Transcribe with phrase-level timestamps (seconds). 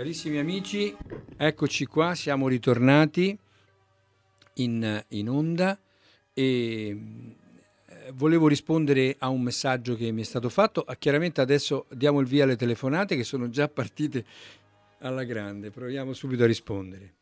[0.00, 0.96] Carissimi amici,
[1.36, 3.38] eccoci qua, siamo ritornati
[4.54, 5.78] in, in onda
[6.32, 6.96] e eh,
[8.14, 10.80] volevo rispondere a un messaggio che mi è stato fatto.
[10.80, 14.24] Ah, chiaramente adesso diamo il via alle telefonate che sono già partite
[15.00, 15.70] alla grande.
[15.70, 17.14] Proviamo subito a rispondere.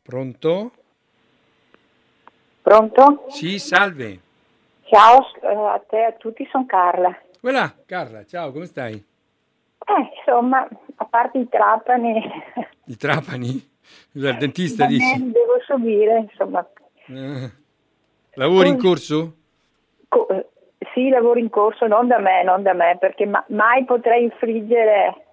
[0.00, 0.72] Pronto?
[2.62, 3.24] Pronto?
[3.30, 4.20] Sì, salve.
[4.84, 7.30] Ciao eh, a te e a tutti, sono Carla.
[7.42, 8.94] Quella, Carla, ciao, come stai?
[8.94, 12.22] Eh, insomma, a parte i trapani...
[12.86, 13.70] I trapani?
[14.12, 15.32] Il dentista dici?
[15.32, 16.64] Devo subire, insomma.
[17.08, 17.50] Eh.
[18.34, 19.34] Lavori in corso?
[20.06, 20.28] Co-
[20.94, 25.24] sì, lavoro in corso, non da me, non da me, perché ma- mai potrei infliggere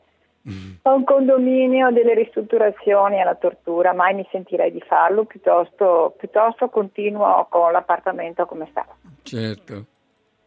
[0.50, 0.72] mm.
[0.82, 7.46] a un condominio delle ristrutturazioni alla tortura, mai mi sentirei di farlo, piuttosto, piuttosto continuo
[7.52, 8.88] con l'appartamento come sta.
[9.22, 9.86] Certo.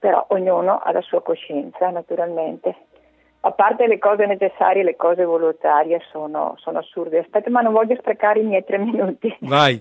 [0.03, 2.75] Però ognuno ha la sua coscienza, naturalmente.
[3.43, 7.21] A parte le cose necessarie, le cose volontarie sono, sono assurde.
[7.21, 9.33] Aspetta, ma non voglio sprecare i miei tre minuti.
[9.43, 9.81] Vai.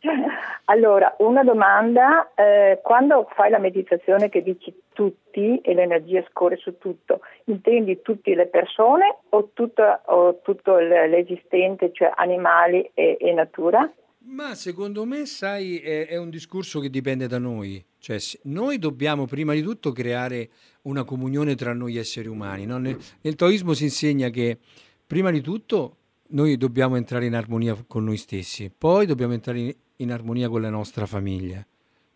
[0.70, 6.76] Allora, una domanda, eh, quando fai la meditazione che dici tutti e l'energia scorre su
[6.76, 13.90] tutto, intendi tutte le persone o tutto, o tutto l'esistente, cioè animali e, e, natura?
[14.26, 17.82] Ma secondo me, sai, è, è, un discorso che dipende da noi.
[17.98, 20.50] Cioè, noi dobbiamo prima di tutto creare
[20.82, 22.64] una comunione tra noi esseri umani.
[22.64, 22.78] No?
[22.78, 24.58] Nel, nel taoismo si insegna che
[25.06, 25.96] prima di tutto
[26.28, 30.60] noi dobbiamo entrare in armonia con noi stessi, poi dobbiamo entrare in, in armonia con
[30.60, 31.64] la nostra famiglia,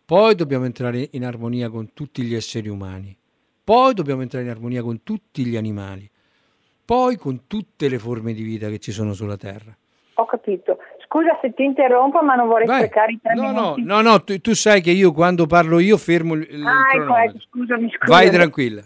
[0.05, 3.15] poi dobbiamo entrare in armonia con tutti gli esseri umani,
[3.63, 6.09] poi dobbiamo entrare in armonia con tutti gli animali,
[6.85, 9.75] poi con tutte le forme di vita che ci sono sulla Terra.
[10.15, 10.77] Ho capito.
[11.13, 12.77] Scusa se ti interrompo, ma non vorrei Vai.
[12.77, 13.51] sprecare i tre no.
[13.51, 16.95] No, no, no, tu, tu, sai che io quando parlo io fermo il, il ah,
[16.95, 18.07] ecco, ecco, scusami, scusami.
[18.07, 18.81] Vai tranquilla.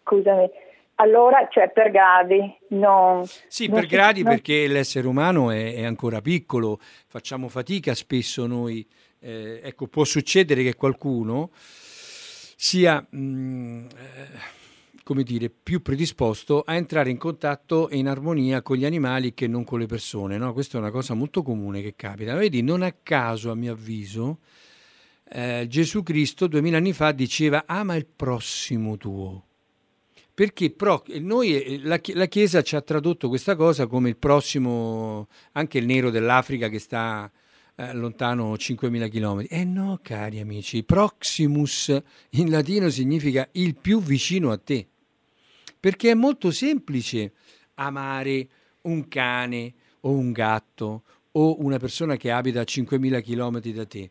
[0.00, 0.48] Scusami.
[0.94, 3.26] Allora, cioè per gradi, non...
[3.48, 4.32] Sì, non per gradi non...
[4.32, 8.86] perché l'essere umano è, è, ancora piccolo, facciamo fatica spesso noi,
[9.20, 14.54] eh, ecco, può succedere che qualcuno sia, mh, mm, eh,
[15.06, 19.46] come dire, più predisposto a entrare in contatto e in armonia con gli animali che
[19.46, 20.52] non con le persone, no?
[20.52, 22.34] Questa è una cosa molto comune che capita.
[22.34, 24.40] Vedi, non a caso, a mio avviso,
[25.28, 29.44] eh, Gesù Cristo duemila anni fa diceva ama il prossimo tuo
[30.34, 35.28] perché pro, noi, eh, la, la, Chiesa ci ha tradotto questa cosa come il prossimo,
[35.52, 37.30] anche il nero dell'Africa che sta
[37.76, 39.46] eh, lontano 5.000 km.
[39.48, 41.96] Eh no, cari amici, proximus
[42.30, 44.88] in latino significa il più vicino a te,
[45.86, 47.34] perché è molto semplice
[47.74, 48.48] amare
[48.82, 54.10] un cane o un gatto o una persona che abita a 5.000 km da te.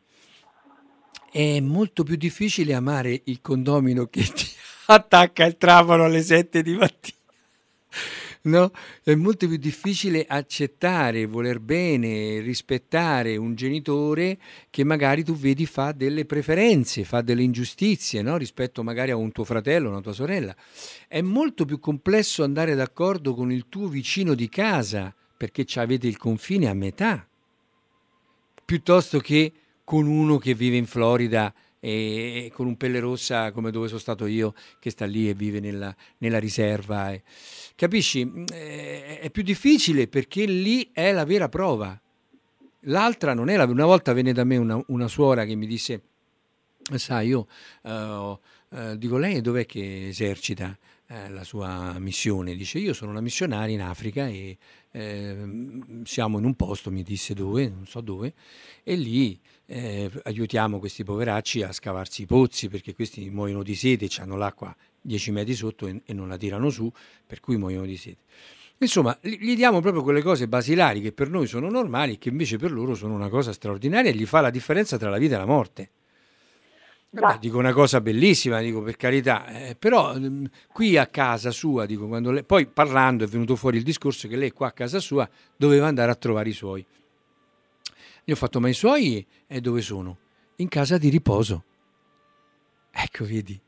[1.30, 4.48] È molto più difficile amare il condomino che ti
[4.88, 7.18] attacca il trapano alle 7 di mattina.
[8.46, 8.72] No?
[9.04, 14.38] È molto più difficile accettare, voler bene, rispettare un genitore
[14.70, 18.38] che magari tu vedi fa delle preferenze, fa delle ingiustizie no?
[18.38, 20.56] rispetto magari a un tuo fratello, una tua sorella.
[21.08, 26.18] È molto più complesso andare d'accordo con il tuo vicino di casa perché avete il
[26.18, 27.28] confine a metà,
[28.64, 29.52] piuttosto che
[29.84, 31.54] con uno che vive in Florida
[31.88, 35.60] e con un pelle rossa come dove sono stato io che sta lì e vive
[35.60, 37.12] nella, nella riserva.
[37.12, 37.22] E,
[37.76, 38.26] capisci?
[38.26, 42.00] Mm, è più difficile perché lì è la vera prova.
[42.88, 46.02] L'altra non è la Una volta venne da me una, una suora che mi disse,
[46.96, 47.48] sai, io
[47.84, 48.40] uh, uh,
[48.96, 50.76] dico, lei dov'è che esercita?
[51.08, 52.56] Eh, la sua missione.
[52.56, 54.58] Dice: Io sono una missionaria in Africa e
[54.90, 55.48] eh,
[56.04, 58.34] siamo in un posto, mi disse dove, non so dove,
[58.82, 64.08] e lì eh, aiutiamo questi poveracci a scavarsi i pozzi perché questi muoiono di sete,
[64.20, 66.92] hanno l'acqua 10 metri sotto e, e non la tirano su,
[67.26, 68.24] per cui muoiono di sete.
[68.78, 72.58] Insomma, gli diamo proprio quelle cose basilari che per noi sono normali e che invece
[72.58, 75.38] per loro sono una cosa straordinaria e gli fa la differenza tra la vita e
[75.38, 75.90] la morte.
[77.12, 81.86] Vabbè, dico una cosa bellissima, dico per carità, eh, però ehm, qui a casa sua,
[81.86, 85.28] dico, lei, poi parlando è venuto fuori il discorso che lei qua a casa sua
[85.56, 86.86] doveva andare a trovare i suoi.
[88.28, 90.18] Gli ho fatto, ma i suoi e dove sono?
[90.56, 91.64] In casa di riposo.
[92.90, 93.60] Ecco, vedi,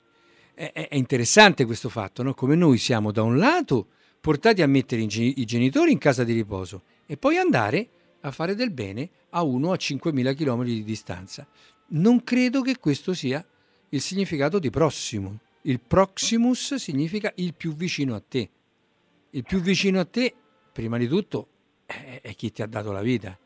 [0.55, 2.33] è, è interessante questo fatto, no?
[2.33, 3.89] come noi siamo da un lato
[4.19, 7.87] portati a mettere i genitori in casa di riposo e poi andare
[8.21, 11.47] a fare del bene a uno a 5.000 km di distanza.
[11.89, 13.45] Non credo che questo sia
[13.89, 15.37] il significato di prossimo.
[15.61, 18.49] Il proximus significa il più vicino a te.
[19.29, 20.33] Il più vicino a te,
[20.71, 21.47] prima di tutto,
[21.85, 23.37] è chi ti ha dato la vita.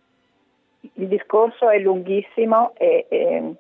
[0.96, 3.54] Il discorso è lunghissimo e, e,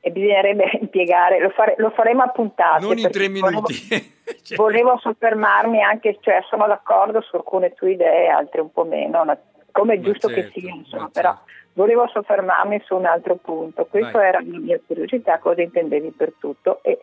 [0.00, 2.84] e bisognerebbe impiegare, lo, fare, lo, faremo a puntate.
[2.84, 4.16] Non in tre minuti.
[4.56, 9.24] volevo soffermarmi anche, cioè sono d'accordo su alcune tue idee, altre un po' meno,
[9.72, 11.50] come è giusto certo, che sia, insomma, però certo.
[11.74, 13.86] volevo soffermarmi su un altro punto.
[13.86, 17.00] Questa era la mia curiosità, cosa intendevi per tutto e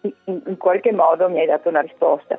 [0.00, 2.38] in, in qualche modo mi hai dato una risposta.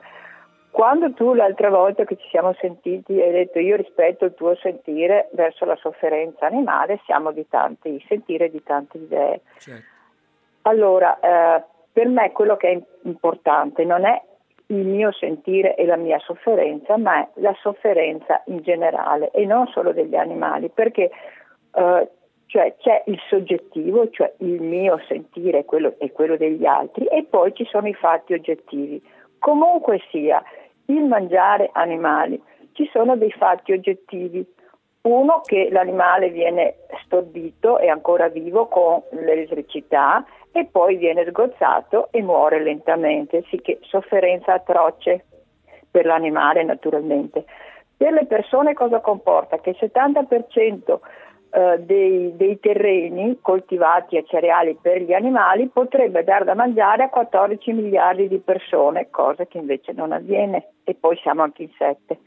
[0.76, 5.30] Quando tu l'altra volta che ci siamo sentiti hai detto io rispetto il tuo sentire
[5.32, 9.40] verso la sofferenza animale, siamo di tanti sentire di tante idee.
[9.58, 9.86] Certo.
[10.64, 11.64] Allora, eh,
[11.94, 14.22] per me quello che è importante non è
[14.66, 19.68] il mio sentire e la mia sofferenza, ma è la sofferenza in generale e non
[19.68, 21.10] solo degli animali, perché
[21.74, 22.10] eh,
[22.48, 27.54] cioè c'è il soggettivo, cioè il mio sentire quello, e quello degli altri, e poi
[27.54, 29.02] ci sono i fatti oggettivi.
[29.40, 30.44] Comunque sia,
[30.86, 32.42] il mangiare animali,
[32.74, 34.46] ci sono dei fatti oggettivi.
[35.02, 42.22] Uno che l'animale viene stordito, è ancora vivo con l'elettricità e poi viene sgozzato e
[42.22, 45.26] muore lentamente, sì che sofferenza atroce
[45.92, 47.46] per l'animale naturalmente.
[47.98, 49.60] Per le persone cosa comporta?
[49.60, 51.00] Che il 70%
[51.50, 57.10] eh, dei, dei, terreni coltivati a cereali per gli animali potrebbe dar da mangiare a
[57.10, 62.18] 14 miliardi di persone, cosa che invece non avviene e poi siamo anche in 7.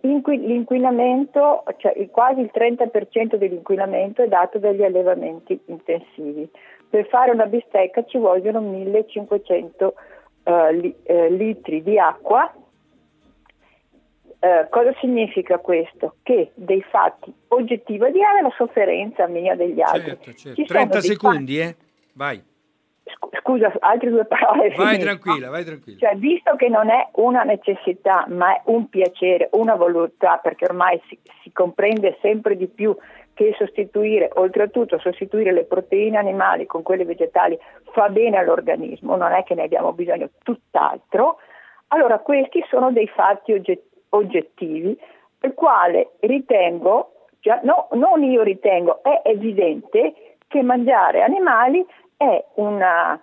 [0.00, 6.48] L'inquinamento, cioè quasi il 30% dell'inquinamento è dato dagli allevamenti intensivi.
[6.88, 9.94] Per fare una bistecca ci vogliono 1500
[10.44, 12.52] uh, li, uh, litri di acqua
[14.38, 16.16] eh, cosa significa questo?
[16.22, 20.18] Che dei fatti oggettivi, al di là della sofferenza mia degli altri.
[20.20, 20.62] Certo, certo.
[20.64, 21.68] 30 secondi, fatti...
[21.68, 21.76] eh?
[22.12, 22.42] Vai.
[23.40, 24.74] Scusa, altre due parole.
[24.76, 25.98] Vai tranquilla, vai tranquilla.
[25.98, 31.00] Cioè, visto che non è una necessità, ma è un piacere, una volontà, perché ormai
[31.08, 32.96] si, si comprende sempre di più
[33.34, 37.58] che sostituire, oltretutto sostituire le proteine animali con quelle vegetali
[37.92, 41.38] fa bene all'organismo, non è che ne abbiamo bisogno, tutt'altro.
[41.88, 44.98] Allora, questi sono dei fatti oggettivi oggettivi,
[45.38, 51.84] per quale ritengo, cioè, no, non io ritengo, è evidente che mangiare animali
[52.16, 53.20] è una,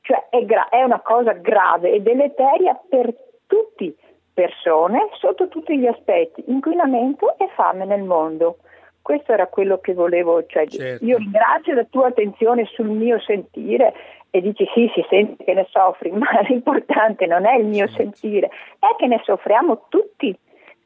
[0.00, 3.14] cioè è, gra- è una cosa grave e deleteria per
[3.46, 3.94] tutti
[4.34, 8.58] persone sotto tutti gli aspetti, inquinamento e fame nel mondo.
[9.02, 11.04] Questo era quello che volevo, cioè, certo.
[11.04, 13.92] io ringrazio la tua attenzione sul mio sentire
[14.34, 18.48] e dici sì, si sente che ne soffri, ma l'importante non è il mio sentire,
[18.78, 20.34] è che ne soffriamo tutti,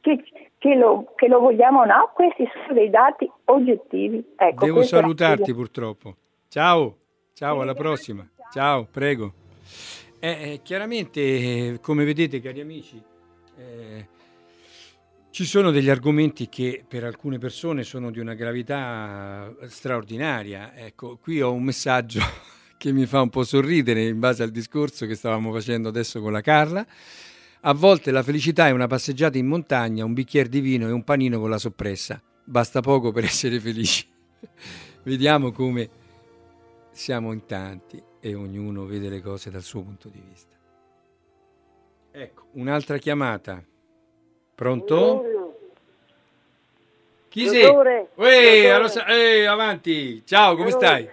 [0.01, 0.25] che,
[0.59, 4.35] che, lo, che lo, vogliamo o no, questi sono dei dati oggettivi.
[4.37, 6.17] Ecco, Devo salutarti purtroppo.
[6.49, 6.97] Ciao,
[7.35, 8.29] ciao, alla prossima.
[8.53, 9.33] Ciao, prego.
[10.19, 13.01] Eh, eh, chiaramente, come vedete cari amici,
[13.59, 14.07] eh,
[15.31, 20.75] ci sono degli argomenti che per alcune persone sono di una gravità straordinaria.
[20.75, 22.21] Ecco, qui ho un messaggio
[22.77, 26.33] che mi fa un po' sorridere in base al discorso che stavamo facendo adesso con
[26.33, 26.87] la Carla.
[27.61, 31.05] A volte la felicità è una passeggiata in montagna, un bicchiere di vino e un
[31.05, 32.23] panino con la soppressa.
[32.45, 34.07] Basta poco per essere felici.
[35.03, 35.89] Vediamo come
[36.91, 40.55] siamo in tanti e ognuno vede le cose dal suo punto di vista.
[42.11, 43.63] Ecco, un'altra chiamata.
[44.55, 45.46] Pronto?
[47.37, 47.67] Chi sei?
[47.67, 51.11] Uè, allora, eh, avanti, ciao, come allora, stai?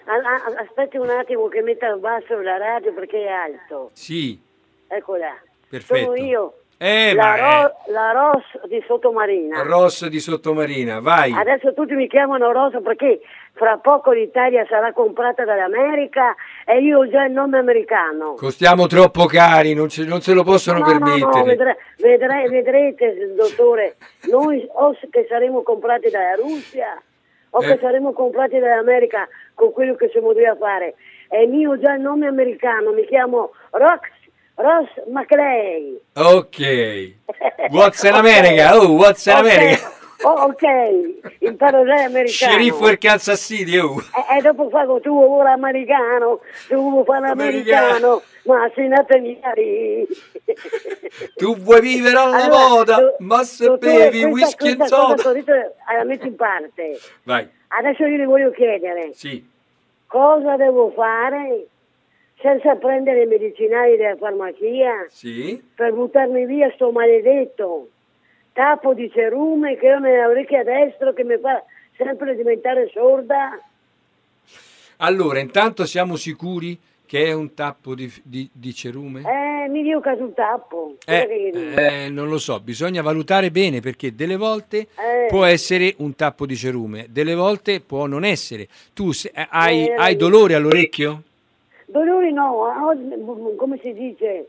[0.58, 3.90] Aspetti un attimo che metta al basso la radio perché è alto.
[3.92, 4.40] Sì.
[4.88, 5.36] Eccola.
[5.68, 6.14] Perfetto.
[6.14, 6.54] Sono io.
[6.78, 9.64] Eh, la, ro- la Ross di Sottomarina.
[9.64, 11.34] Ross di Sottomarina, vai.
[11.34, 13.20] Adesso tutti mi chiamano Ross perché
[13.56, 18.34] fra poco l'Italia sarà comprata dall'America e io ho già il nome americano.
[18.34, 21.20] Costiamo troppo cari, non, ce, non se lo possono no, permettere.
[21.20, 23.96] No, no, vedre, vedre, vedrete, dottore,
[24.30, 27.00] noi o che saremo comprati dalla Russia
[27.52, 27.68] o eh.
[27.68, 30.96] che saremo comprati dall'America con quello che si poteva fare.
[31.30, 34.10] E io ho già il nome americano, mi chiamo Rox
[34.56, 35.98] Ross McLean.
[36.16, 37.14] Ok.
[37.70, 38.76] What's in America?
[38.76, 39.56] Oh, what's in okay.
[39.56, 39.93] America?
[40.26, 40.64] Oh, ok,
[41.40, 42.52] imparo già americano.
[42.52, 44.00] Sceriffo del Kansas City, oh.
[44.00, 46.40] E, e dopo faccio tu ora americano,
[46.70, 50.08] tu fai l'americano, ma sei nato ieri.
[51.36, 55.32] Tu vuoi vivere alla allora, moda, do, ma se bevi whisky e soda.
[55.34, 57.00] La metto in parte.
[57.24, 57.48] Vai.
[57.68, 59.12] Adesso io le voglio chiedere.
[59.14, 59.46] Sì.
[60.08, 61.68] Cosa devo fare
[62.40, 65.62] senza prendere i medicinali della farmacia sì.
[65.76, 67.88] per buttarmi via sto maledetto
[68.54, 71.64] tappo di cerume che ho nella orecchia destra che mi fa
[71.98, 73.60] sempre diventare sorda.
[74.98, 79.22] Allora, intanto siamo sicuri che è un tappo di, di, di cerume?
[79.22, 80.96] Eh, mi dica sul tappo.
[81.06, 85.28] Eh, eh, non lo so, bisogna valutare bene perché delle volte eh.
[85.28, 88.68] può essere un tappo di cerume, delle volte può non essere.
[88.94, 91.24] Tu se, eh, hai, hai dolore all'orecchio?
[91.86, 92.72] Dolori no,
[93.58, 94.48] come si dice?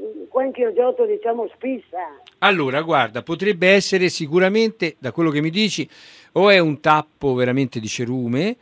[0.00, 2.22] Eh, eh, qualche giotto diciamo spissa.
[2.38, 5.88] Allora, guarda, potrebbe essere sicuramente, da quello che mi dici,
[6.32, 8.56] o è un tappo veramente di cerume,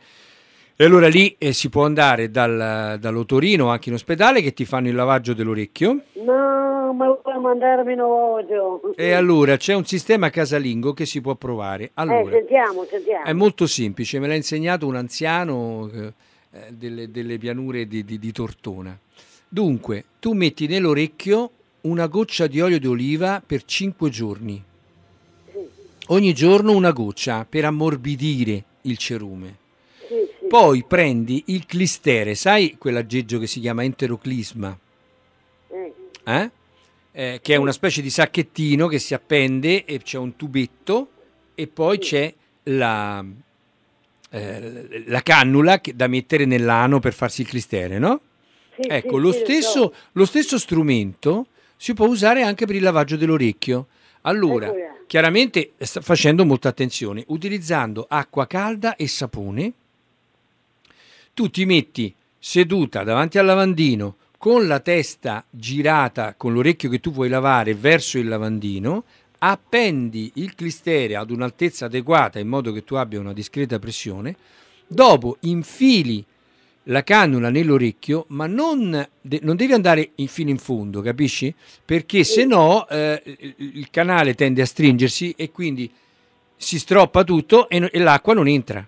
[0.75, 4.87] e allora lì eh, si può andare dal, dall'otorino anche in ospedale che ti fanno
[4.87, 6.03] il lavaggio dell'orecchio.
[6.13, 8.95] No, ma vuoi mandarmi un odio.
[8.95, 11.91] E allora c'è un sistema casalingo che si può provare.
[11.95, 13.25] Allora, eh, sentiamo, sentiamo.
[13.25, 16.13] È molto semplice, me l'ha insegnato un anziano eh,
[16.69, 18.97] delle, delle, pianure di, di, di Tortona.
[19.51, 21.51] Dunque, tu metti nell'orecchio
[21.81, 24.63] una goccia di olio di oliva per 5 giorni.
[26.07, 29.57] Ogni giorno una goccia per ammorbidire il cerume.
[30.47, 34.77] Poi prendi il clistere, sai quell'aggeggio che si chiama enteroclisma?
[36.25, 36.51] Eh?
[37.11, 41.09] Eh, che è una specie di sacchettino che si appende e c'è un tubetto
[41.55, 42.31] e poi c'è
[42.63, 43.23] la,
[44.29, 48.21] eh, la cannula da mettere nell'ano per farsi il clistere, no?
[48.81, 49.93] Sì, ecco, sì, lo, stesso, lo, so.
[50.13, 53.87] lo stesso strumento si può usare anche per il lavaggio dell'orecchio.
[54.21, 54.71] Allora,
[55.07, 59.73] chiaramente facendo molta attenzione, utilizzando acqua calda e sapone,
[61.33, 67.11] tu ti metti seduta davanti al lavandino con la testa girata con l'orecchio che tu
[67.11, 69.03] vuoi lavare verso il lavandino,
[69.39, 74.35] appendi il clistere ad un'altezza adeguata in modo che tu abbia una discreta pressione,
[74.87, 76.25] dopo infili
[76.89, 81.53] la cannula nell'orecchio, ma non, de- non devi andare in fino in fondo, capisci?
[81.85, 83.21] Perché se no eh,
[83.57, 85.89] il canale tende a stringersi e quindi
[86.55, 88.87] si stroppa tutto e, e l'acqua non entra.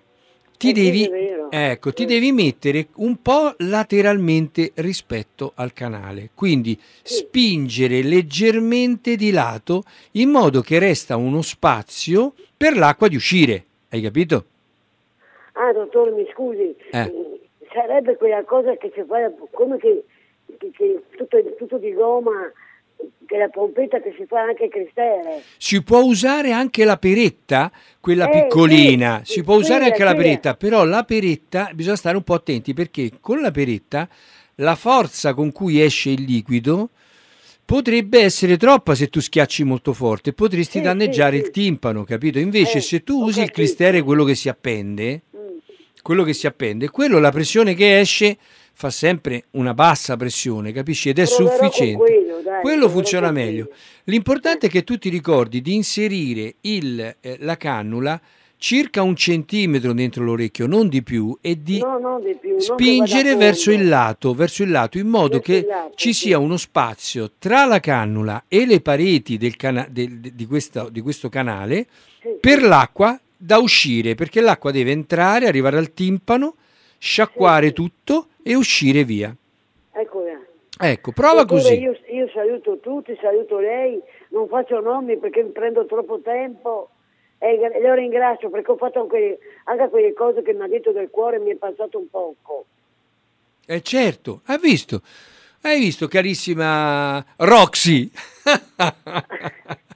[0.58, 1.08] Ti Eh, devi,
[1.48, 2.08] ecco, ti Sì.
[2.08, 10.60] devi mettere un po' lateralmente rispetto al canale, quindi spingere leggermente di lato in modo
[10.60, 13.64] che resta uno spazio per l'acqua di uscire.
[13.90, 14.46] Hai capito?
[15.54, 17.12] Ah, dottore, mi scusi, Eh.
[17.72, 20.04] Sarebbe quella cosa che si fa, come che,
[20.58, 22.50] che- che tutto, tutto di gomma,
[23.26, 25.42] che la pompetta che si fa anche cristere.
[25.58, 30.04] Si può usare anche la peretta, quella Eh, piccolina, sì, si può usare quella, anche
[30.04, 34.08] la peretta, però la peretta bisogna stare un po' attenti perché con la peretta
[34.56, 36.90] la forza con cui esce il liquido
[37.64, 41.50] potrebbe essere troppa se tu schiacci molto forte, potresti Sì, danneggiare sì, il sì.
[41.52, 42.38] timpano, capito?
[42.38, 43.52] Invece Eh, se tu usi il capito.
[43.52, 45.22] clistere, quello che si appende.
[46.02, 48.36] Quello che si appende, quello la pressione che esce
[48.74, 51.08] fa sempre una bassa pressione, capisci?
[51.10, 51.96] Ed è Proverò sufficiente.
[51.96, 53.68] quello, dai, quello funziona meglio.
[54.04, 58.20] L'importante è che tu ti ricordi di inserire il, eh, la cannula
[58.56, 62.58] circa un centimetro dentro l'orecchio, non di più, e di No, no, di più.
[62.60, 66.26] spingere verso il lato, verso il lato, in modo Verso che lato, ci sì.
[66.28, 70.88] sia uno spazio tra la cannula e le pareti del cana- del- de- di, questa-
[70.88, 71.86] di questo canale
[72.20, 76.54] Sì, per l'acqua da uscire, perché l'acqua deve entrare, arrivare al timpano,
[76.96, 77.72] sciacquare Sì.
[77.72, 79.34] tutto e uscire via.
[79.90, 80.38] Ecco, là.
[80.78, 81.80] Ecco, prova Dottore, così.
[81.80, 86.90] Io, io saluto tutti, saluto lei, non faccio nomi perché mi prendo troppo tempo
[87.38, 91.10] e le ringrazio perché ho fatto anche, anche quelle cose che mi ha detto del
[91.10, 92.66] cuore mi è passato un poco.
[93.66, 95.02] Eh certo, hai visto?
[95.62, 98.08] Hai visto, carissima Roxy?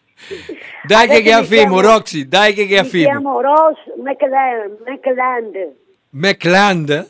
[0.87, 5.75] dai che che Roxy, dai che che Mi chiamo Ross McLand, McLand.
[6.11, 7.09] McLand?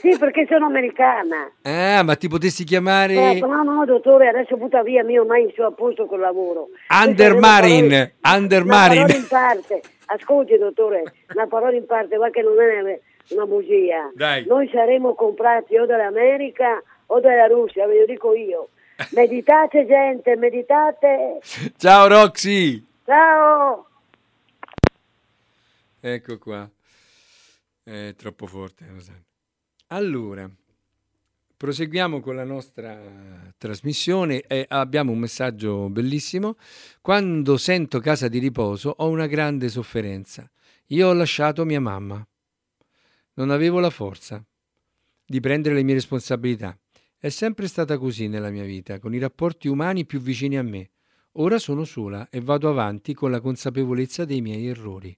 [0.00, 1.50] Sì, perché sono americana.
[1.62, 5.68] Ah, ma ti potessi chiamare Eh, no, no, dottore, adesso butta via, mio mai sono
[5.68, 6.68] a posto col lavoro.
[6.88, 8.98] Undermarin, Undermarin.
[8.98, 11.04] Una parola in parte, ascolti dottore,
[11.34, 14.10] una parola in parte, va che non è una bugia.
[14.14, 14.44] Dai.
[14.46, 18.70] Noi saremo comprati o dall'America o dalla Russia, ve lo dico io.
[19.10, 21.40] Meditate gente, meditate.
[21.76, 22.84] Ciao Roxy.
[23.04, 23.86] Ciao!
[26.00, 26.68] Ecco qua.
[27.82, 28.86] È troppo forte.
[28.98, 29.22] sai.
[29.88, 30.50] Allora,
[31.56, 32.98] proseguiamo con la nostra
[33.58, 36.56] trasmissione e abbiamo un messaggio bellissimo.
[37.00, 40.50] Quando sento casa di riposo ho una grande sofferenza.
[40.88, 42.26] Io ho lasciato mia mamma.
[43.34, 44.44] Non avevo la forza
[45.24, 46.76] di prendere le mie responsabilità.
[47.22, 50.90] È sempre stata così nella mia vita, con i rapporti umani più vicini a me.
[51.34, 55.16] Ora sono sola e vado avanti con la consapevolezza dei miei errori.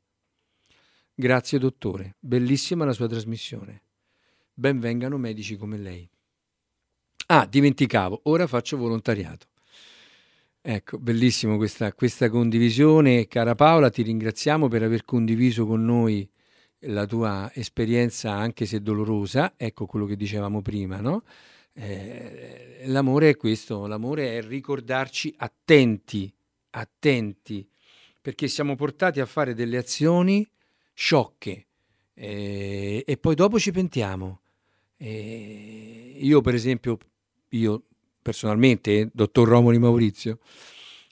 [1.14, 3.80] Grazie dottore, bellissima la sua trasmissione.
[4.52, 6.06] Ben vengano medici come lei.
[7.28, 9.46] Ah, dimenticavo, ora faccio volontariato.
[10.60, 13.26] Ecco, bellissimo questa, questa condivisione.
[13.28, 16.28] Cara Paola, ti ringraziamo per aver condiviso con noi
[16.80, 19.54] la tua esperienza, anche se dolorosa.
[19.56, 21.22] Ecco quello che dicevamo prima, no?
[21.76, 26.32] Eh, l'amore è questo, l'amore è ricordarci attenti,
[26.70, 27.68] attenti,
[28.20, 30.48] perché siamo portati a fare delle azioni
[30.94, 31.66] sciocche
[32.14, 34.40] eh, e poi dopo ci pentiamo.
[34.96, 36.96] Eh, io per esempio,
[37.50, 37.82] io
[38.22, 40.38] personalmente, dottor Romoli Maurizio,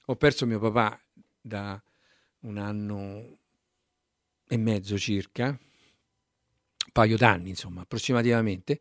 [0.07, 0.99] ho perso mio papà
[1.41, 1.83] da
[2.41, 3.39] un anno
[4.49, 8.81] e mezzo circa, un paio d'anni insomma, approssimativamente,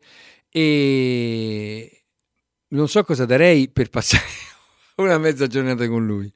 [0.54, 2.04] e
[2.68, 4.24] non so cosa darei per passare
[4.96, 6.30] una mezza giornata con lui.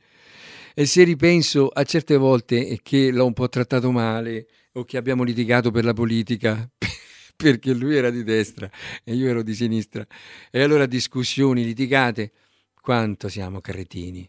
[0.75, 5.23] E se ripenso a certe volte che l'ho un po' trattato male o che abbiamo
[5.23, 6.69] litigato per la politica,
[7.37, 8.71] perché lui era di destra
[9.05, 10.07] e io ero di sinistra,
[10.51, 12.33] e allora discussioni, litigate,
[12.81, 14.29] quanto siamo cretini.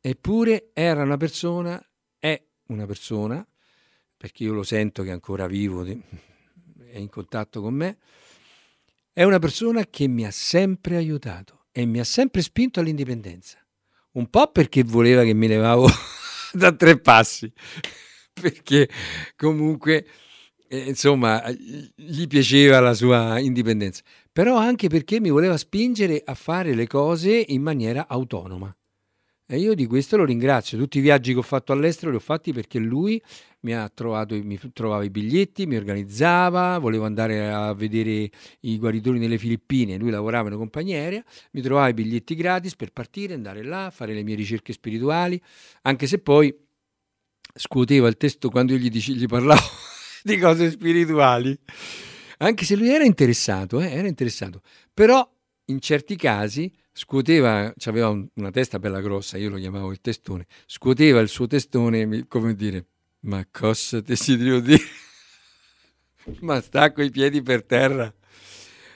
[0.00, 1.82] Eppure era una persona,
[2.18, 3.46] è una persona,
[4.16, 7.98] perché io lo sento che è ancora vivo, è in contatto con me,
[9.18, 13.58] è una persona che mi ha sempre aiutato e mi ha sempre spinto all'indipendenza.
[14.12, 15.88] Un po' perché voleva che mi levavo
[16.54, 17.52] da tre passi,
[18.32, 18.88] perché
[19.34, 20.06] comunque
[20.68, 26.72] eh, insomma gli piaceva la sua indipendenza, però anche perché mi voleva spingere a fare
[26.74, 28.72] le cose in maniera autonoma.
[29.50, 30.76] E io di questo lo ringrazio.
[30.76, 33.20] Tutti i viaggi che ho fatto all'estero li ho fatti perché lui
[33.60, 38.30] mi ha trovato, mi trovava i biglietti, mi organizzava, volevo andare a vedere
[38.60, 42.76] i guaritori nelle Filippine, lui lavorava in una compagnia aerea, mi trovava i biglietti gratis
[42.76, 45.40] per partire, andare là, fare le mie ricerche spirituali,
[45.82, 46.54] anche se poi
[47.54, 49.62] scuoteva il testo quando io gli, dici, gli parlavo
[50.24, 51.58] di cose spirituali,
[52.36, 54.60] anche se lui era interessato, eh, era interessato,
[54.92, 55.26] però
[55.64, 60.46] in certi casi scuoteva, aveva un, una testa bella grossa, io lo chiamavo il testone,
[60.66, 62.86] scuoteva il suo testone, come dire,
[63.20, 64.82] ma cosa ti si devo dire?
[66.42, 68.12] ma sta coi piedi per terra.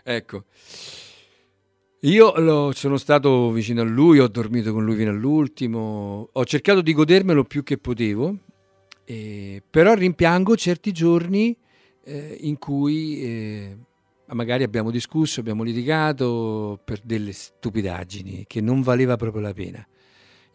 [0.02, 0.46] Ecco,
[2.00, 6.80] io lo, sono stato vicino a lui, ho dormito con lui fino all'ultimo, ho cercato
[6.80, 8.36] di godermelo più che potevo,
[9.04, 11.56] eh, però rimpiango certi giorni
[12.02, 13.22] eh, in cui...
[13.22, 13.76] Eh,
[14.35, 19.87] magari abbiamo discusso, abbiamo litigato per delle stupidaggini che non valeva proprio la pena.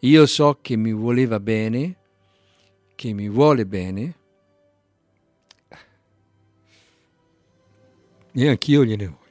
[0.00, 1.96] Io so che mi voleva bene,
[2.94, 4.16] che mi vuole bene,
[8.32, 9.27] e anch'io gliene voglio.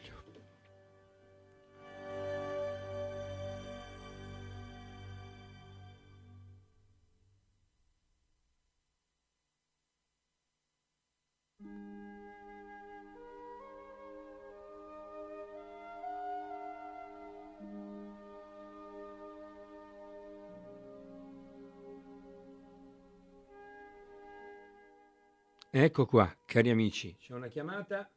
[25.80, 28.10] Ecco qua, cari amici, c'è una chiamata,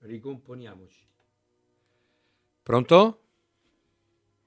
[0.00, 1.06] ricomponiamoci.
[2.62, 3.18] Pronto?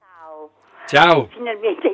[0.00, 0.50] Ciao.
[0.86, 1.26] Ciao.
[1.28, 1.86] Finalmente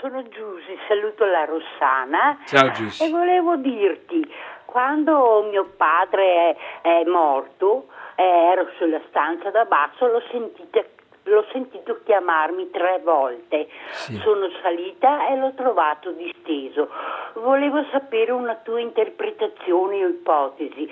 [0.00, 2.38] sono Giusy, saluto la Rossana.
[2.46, 3.04] Ciao Giusy.
[3.04, 4.26] E volevo dirti,
[4.64, 10.82] quando mio padre è, è morto, eh, ero sulla stanza da basso, l'ho sentita
[11.26, 13.68] l'ho sentito chiamarmi tre volte.
[13.90, 14.16] Sì.
[14.16, 16.88] Sono salita e l'ho trovato disteso.
[17.34, 20.88] Volevo sapere una tua interpretazione o ipotesi.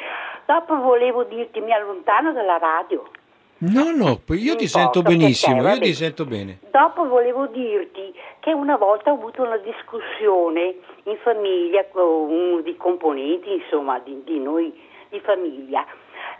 [0.47, 3.09] Dopo volevo dirti mi allontano dalla radio.
[3.57, 6.59] No, no, io ti sento benissimo, te, io ti sento bene.
[6.71, 12.77] Dopo volevo dirti che una volta ho avuto una discussione in famiglia con uno dei
[12.77, 14.73] componenti, insomma, di, di noi
[15.09, 15.87] di famiglia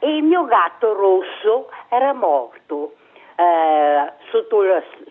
[0.01, 2.95] e il mio gatto rosso era morto
[3.37, 4.63] eh, sotto,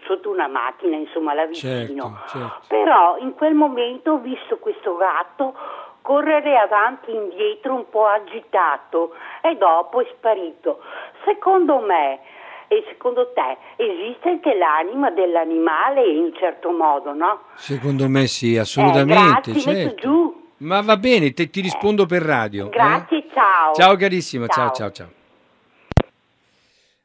[0.06, 2.22] sotto, una macchina, insomma, là vicino.
[2.28, 2.62] Certo, certo.
[2.68, 5.54] Però in quel momento ho visto questo gatto
[6.02, 10.80] correre avanti e indietro un po' agitato e dopo è sparito.
[11.26, 12.20] Secondo me
[12.68, 17.42] e secondo te esiste anche l'anima dell'animale in un certo modo, no?
[17.56, 19.52] Secondo me sì, assolutamente.
[19.52, 19.96] Eh, grazie, certo.
[19.96, 20.42] giù.
[20.58, 22.08] Ma va bene, te, ti rispondo eh.
[22.08, 22.70] per radio.
[22.70, 23.28] Grazie, eh?
[23.34, 23.74] ciao.
[23.74, 25.22] Ciao carissima, ciao ciao ciao.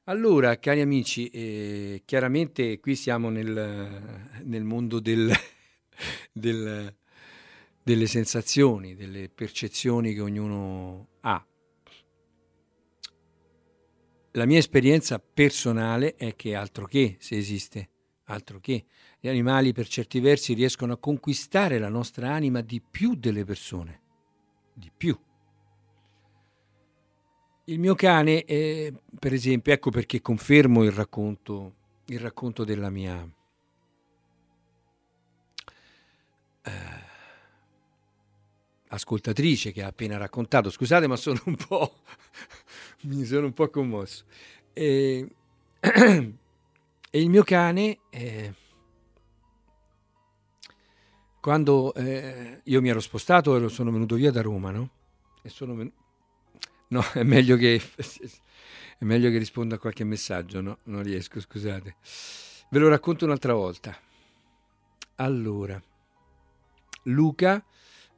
[0.09, 5.31] Allora, cari amici, eh, chiaramente qui siamo nel, nel mondo del,
[6.33, 6.97] del,
[7.83, 11.47] delle sensazioni, delle percezioni che ognuno ha.
[14.33, 17.91] La mia esperienza personale è che altro che, se esiste,
[18.25, 18.87] altro che.
[19.21, 24.01] Gli animali per certi versi riescono a conquistare la nostra anima di più delle persone,
[24.73, 25.15] di più.
[27.69, 31.75] Il mio cane, è, per esempio, ecco perché confermo il racconto,
[32.07, 33.31] il racconto della mia
[36.63, 36.71] eh,
[38.89, 40.71] ascoltatrice che ha appena raccontato.
[40.71, 41.97] Scusate, ma sono un po',
[43.05, 44.25] mi sono un po' commosso.
[44.73, 45.29] E,
[45.79, 48.55] e il mio cane, eh,
[51.39, 54.91] quando eh, io mi ero spostato, sono venuto via da Roma, no?
[55.43, 56.07] E sono venuto
[56.89, 57.81] No, è meglio che,
[58.99, 60.79] è meglio che risponda a qualche messaggio, no?
[60.85, 61.97] Non riesco, scusate.
[62.71, 63.97] Ve lo racconto un'altra volta.
[65.17, 65.83] Allora,
[67.05, 67.65] Luca,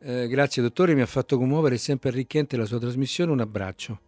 [0.01, 4.01] eh, grazie dottore, mi ha fatto commuovere, è sempre arricchente la sua trasmissione, un abbraccio.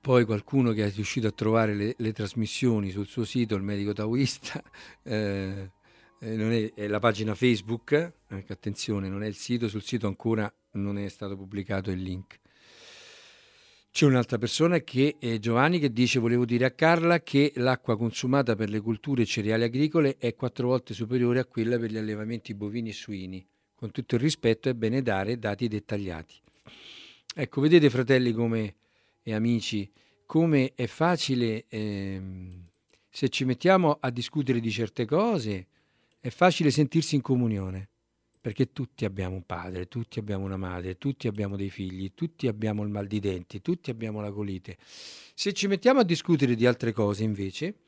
[0.00, 3.92] Poi qualcuno che è riuscito a trovare le, le trasmissioni sul suo sito, il medico
[3.92, 4.62] taoista,
[5.04, 5.70] eh,
[6.18, 10.52] eh, è, è, la pagina Facebook, eh, attenzione, non è il sito, sul sito ancora
[10.72, 12.39] non è stato pubblicato il link.
[13.92, 18.54] C'è un'altra persona che è Giovanni che dice volevo dire a Carla che l'acqua consumata
[18.54, 22.90] per le culture cereali agricole è quattro volte superiore a quella per gli allevamenti bovini
[22.90, 23.44] e suini.
[23.74, 26.40] Con tutto il rispetto è bene dare dati dettagliati.
[27.34, 28.76] Ecco, vedete fratelli come,
[29.22, 29.90] e amici,
[30.24, 32.66] come è facile, ehm,
[33.10, 35.66] se ci mettiamo a discutere di certe cose,
[36.20, 37.89] è facile sentirsi in comunione
[38.40, 42.82] perché tutti abbiamo un padre, tutti abbiamo una madre, tutti abbiamo dei figli, tutti abbiamo
[42.82, 44.78] il mal di denti, tutti abbiamo la colite.
[45.34, 47.80] Se ci mettiamo a discutere di altre cose, invece,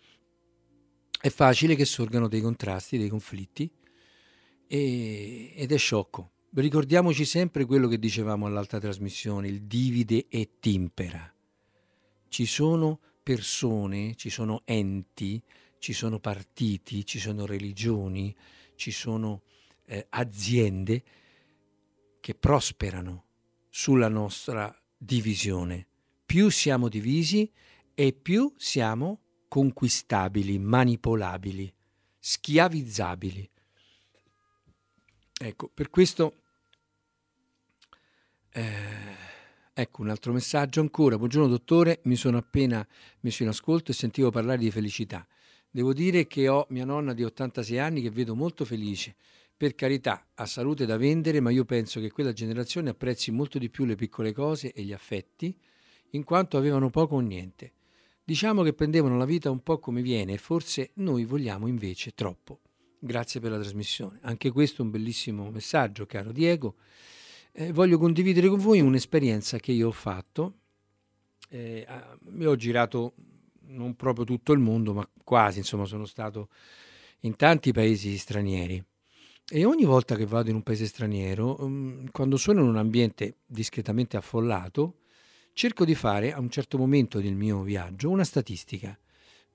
[1.19, 3.71] è facile che sorgano dei contrasti, dei conflitti
[4.67, 6.33] e, ed è sciocco.
[6.55, 11.35] Ricordiamoci sempre quello che dicevamo all'altra trasmissione, il divide e timpera.
[12.29, 15.43] Ci sono persone, ci sono enti,
[15.79, 18.35] ci sono partiti, ci sono religioni,
[18.75, 19.43] ci sono
[19.85, 21.03] eh, aziende
[22.21, 23.25] che prosperano
[23.69, 25.87] sulla nostra divisione.
[26.25, 27.51] Più siamo divisi
[27.95, 31.73] e più siamo conquistabili, manipolabili,
[32.19, 33.51] schiavizzabili.
[35.41, 36.37] Ecco, per questo...
[38.55, 39.31] Eh,
[39.75, 41.19] ecco un altro messaggio ancora.
[41.19, 42.87] Buongiorno dottore, mi sono appena
[43.21, 45.27] messo in ascolto e sentivo parlare di felicità.
[45.71, 49.17] Devo dire che ho mia nonna di 86 anni che vedo molto felice
[49.63, 53.71] per carità, ha salute da vendere, ma io penso che quella generazione apprezzi molto di
[53.71, 55.57] più le piccole cose e gli affetti,
[56.11, 57.73] in quanto avevano poco o niente.
[58.25, 62.59] Diciamo che prendevano la vita un po' come viene e forse noi vogliamo invece troppo.
[62.99, 64.19] Grazie per la trasmissione.
[64.23, 66.75] Anche questo è un bellissimo messaggio, caro Diego.
[67.53, 70.55] Eh, voglio condividere con voi un'esperienza che io ho fatto.
[71.51, 71.87] Eh,
[72.37, 73.15] io ho girato
[73.67, 76.49] non proprio tutto il mondo, ma quasi, insomma, sono stato
[77.21, 78.85] in tanti paesi stranieri.
[79.55, 83.41] E ogni volta che vado in un paese straniero, um, quando sono in un ambiente
[83.45, 85.01] discretamente affollato,
[85.53, 88.99] cerco di fare a un certo momento del mio viaggio una statistica,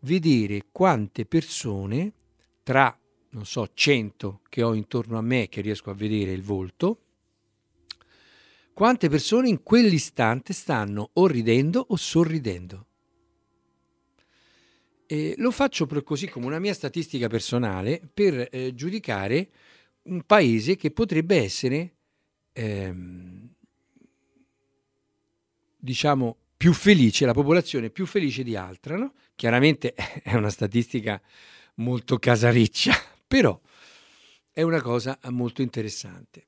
[0.01, 2.13] vedere quante persone
[2.61, 2.95] tra,
[3.29, 7.01] non so, 100 che ho intorno a me che riesco a vedere il volto,
[8.75, 12.85] quante persone in quell'istante stanno o ridendo o sorridendo.
[15.07, 19.49] E lo faccio così come una mia statistica personale per eh, giudicare
[20.07, 21.95] un paese che potrebbe essere,
[22.53, 23.49] ehm,
[25.77, 28.97] diciamo, più felice, la popolazione più felice di altra.
[28.97, 29.13] No?
[29.35, 29.93] Chiaramente
[30.23, 31.21] è una statistica
[31.75, 32.93] molto casareccia,
[33.27, 33.59] però
[34.51, 36.45] è una cosa molto interessante.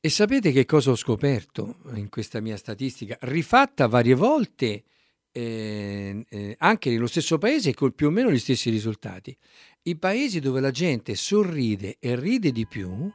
[0.00, 3.16] E sapete che cosa ho scoperto in questa mia statistica?
[3.22, 4.84] Rifatta varie volte
[5.38, 9.36] eh, eh, anche nello stesso paese con più o meno gli stessi risultati.
[9.82, 13.08] I paesi dove la gente sorride e ride di più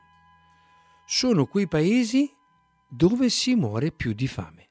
[1.05, 2.31] sono quei paesi
[2.89, 4.69] dove si muore più di fame.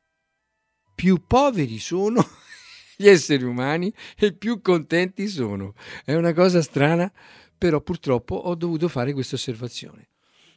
[0.94, 2.26] Più poveri sono
[2.96, 5.74] gli esseri umani e più contenti sono.
[6.06, 7.12] È una cosa strana,
[7.58, 10.08] però purtroppo ho dovuto fare questa osservazione.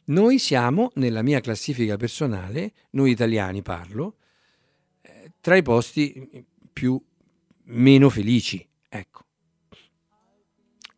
[0.06, 4.16] Noi siamo, nella mia classifica personale, noi italiani parlo,
[5.02, 7.02] eh, tra i posti più
[7.68, 8.68] meno felici.
[8.86, 9.24] Ecco.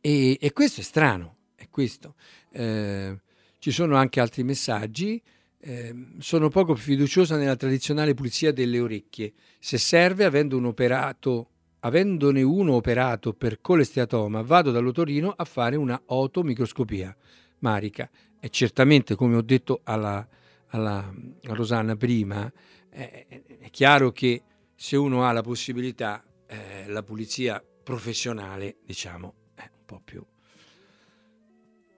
[0.01, 2.17] E, e questo è strano, è questo.
[2.51, 3.17] Eh,
[3.61, 5.23] ci sono anche altri messaggi.
[5.61, 9.35] Eh, sono poco fiduciosa nella tradizionale pulizia delle orecchie.
[9.61, 16.01] Se serve, avendo un operato, avendone uno operato per colesteatoma, vado dall'otorino a fare una
[16.07, 17.17] otomicroscopia
[17.61, 18.11] marica.
[18.41, 20.27] E certamente, come ho detto alla,
[20.71, 21.14] alla
[21.45, 22.53] a Rosanna prima,
[22.91, 23.27] eh,
[23.61, 24.43] è chiaro che
[24.81, 30.25] se uno ha la possibilità, eh, la pulizia professionale, diciamo, è un po' più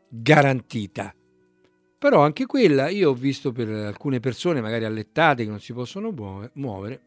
[0.09, 1.15] garantita.
[1.99, 6.11] Però anche quella io ho visto per alcune persone, magari allettate, che non si possono
[6.55, 7.03] muovere.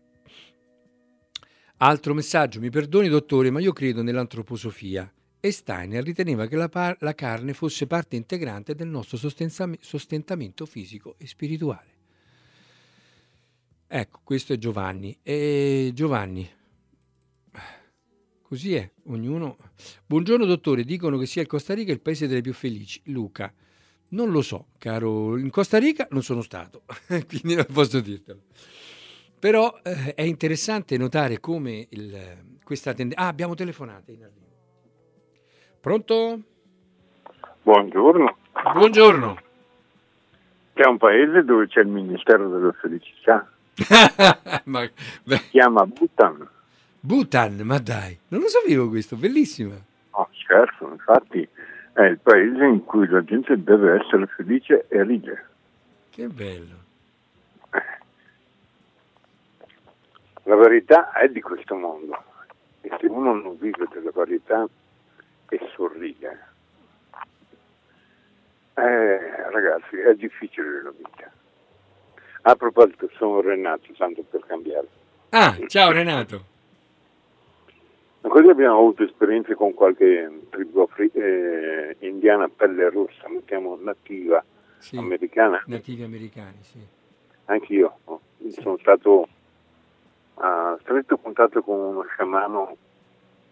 [1.77, 6.97] Altro messaggio, mi perdoni dottore, ma io credo nell'antroposofia e Steiner riteneva che la, par-
[6.99, 11.92] la carne fosse parte integrante del nostro sostentamento fisico e spirituale.
[13.95, 15.15] Ecco, questo è Giovanni.
[15.21, 16.49] E Giovanni,
[18.41, 19.57] così è, ognuno...
[20.07, 22.99] Buongiorno dottore, dicono che sia il Costa Rica il paese delle più felici.
[23.11, 23.53] Luca,
[24.09, 25.37] Non lo so, caro.
[25.37, 26.85] In Costa Rica non sono stato,
[27.29, 28.39] quindi non posso dirtelo.
[29.39, 33.25] Però eh, è interessante notare come il, questa tendenza...
[33.25, 34.47] Ah, abbiamo telefonate in arrivo.
[35.79, 36.41] Pronto?
[37.61, 38.37] Buongiorno.
[38.73, 39.37] Buongiorno.
[40.73, 43.52] C'è un paese dove c'è il Ministero della Felicità.
[44.65, 44.89] ma,
[45.25, 46.47] si chiama Bhutan.
[46.99, 49.75] Bhutan, ma dai, non lo sapevo questo, bellissima.
[50.11, 51.47] No, scherzo, infatti
[51.93, 55.49] è il paese in cui la gente deve essere felice e ridere.
[56.09, 56.81] Che bello.
[60.43, 62.21] La verità è di questo mondo
[62.81, 64.67] e se uno non vive della verità
[65.47, 66.39] e sorride,
[68.75, 71.31] eh, ragazzi, è difficile la vita.
[72.45, 74.87] A proposito, sono Renato, tanto per cambiare.
[75.29, 76.51] Ah, ciao Renato.
[78.21, 84.43] Così abbiamo avuto esperienze con qualche tribù eh, indiana pelle rossa, mettiamo nativa
[84.77, 85.61] Sì, americana.
[85.67, 86.79] nativi americani, sì.
[87.45, 88.21] Anch'io oh,
[88.61, 89.27] sono stato
[90.35, 92.75] a stretto contatto con uno sciamano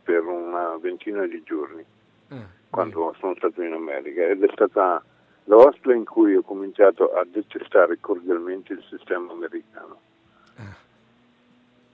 [0.03, 1.83] per una ventina di giorni
[2.29, 5.03] Ah, quando sono stato in America ed è stata
[5.45, 9.99] la vostra in cui ho cominciato a detestare cordialmente il sistema americano.
[10.57, 10.75] ah,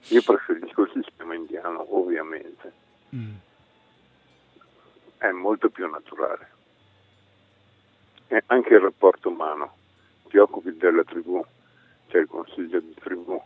[0.09, 2.73] Io preferisco il sistema indiano, ovviamente,
[3.15, 3.35] mm.
[5.17, 6.55] è molto più naturale.
[8.27, 9.75] E anche il rapporto umano,
[10.27, 11.43] ti occupi della tribù,
[12.07, 13.41] c'è il consiglio di tribù,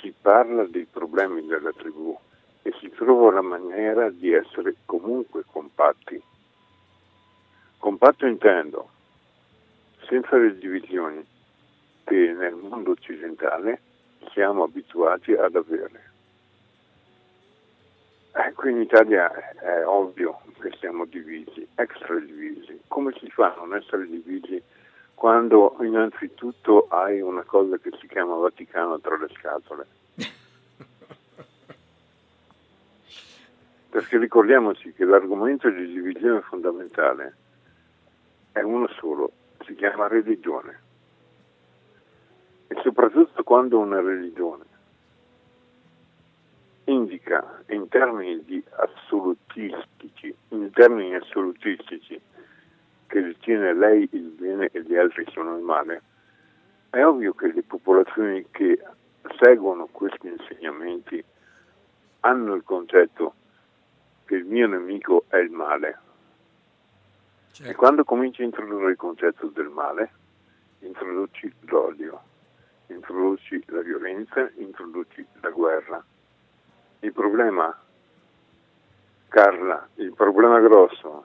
[0.00, 2.16] si parla dei problemi della tribù
[2.62, 6.22] e si trova la maniera di essere comunque compatti.
[7.78, 8.90] Compatto intendo,
[10.08, 11.24] senza le divisioni
[12.04, 13.80] che nel mondo occidentale
[14.32, 16.12] siamo abituati ad avere.
[18.36, 22.80] Eh, qui in Italia è ovvio che siamo divisi, extra divisi.
[22.88, 24.60] Come si fa a non essere divisi
[25.14, 29.86] quando innanzitutto hai una cosa che si chiama Vaticano tra le scatole?
[33.90, 37.36] Perché ricordiamoci che l'argomento di divisione fondamentale
[38.50, 39.30] è uno solo,
[39.66, 40.80] si chiama religione.
[42.68, 44.64] E soprattutto quando una religione
[46.84, 52.20] indica in termini assolutistici, in termini assolutistici
[53.06, 56.02] che ritiene lei il bene e gli altri sono il male,
[56.90, 58.78] è ovvio che le popolazioni che
[59.38, 61.24] seguono questi insegnamenti
[62.20, 63.34] hanno il concetto
[64.24, 65.98] che il mio nemico è il male.
[67.54, 67.76] E Certo.
[67.78, 70.10] quando cominci a introdurre il concetto del male,
[70.80, 72.20] introduci l'odio,
[72.88, 76.04] introduci la violenza, introduci la guerra.
[76.98, 77.72] Il problema,
[79.28, 81.24] Carla, il problema grosso,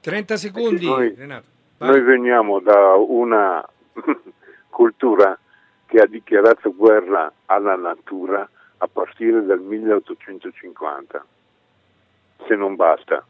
[0.00, 1.46] 30 secondi, noi- Renato.
[1.78, 3.64] noi veniamo da una
[4.70, 5.38] cultura
[5.86, 11.24] che ha dichiarato guerra alla natura a partire dal 1850,
[12.44, 13.24] se non basta.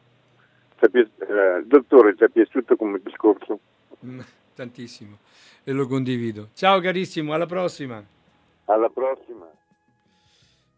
[0.80, 3.60] Eh, dottore, ti è piaciuto come discorso?
[4.04, 4.20] Mm,
[4.54, 5.18] Tantissimo.
[5.64, 6.50] E lo condivido.
[6.54, 8.04] Ciao carissimo, alla prossima.
[8.66, 9.50] Alla prossima.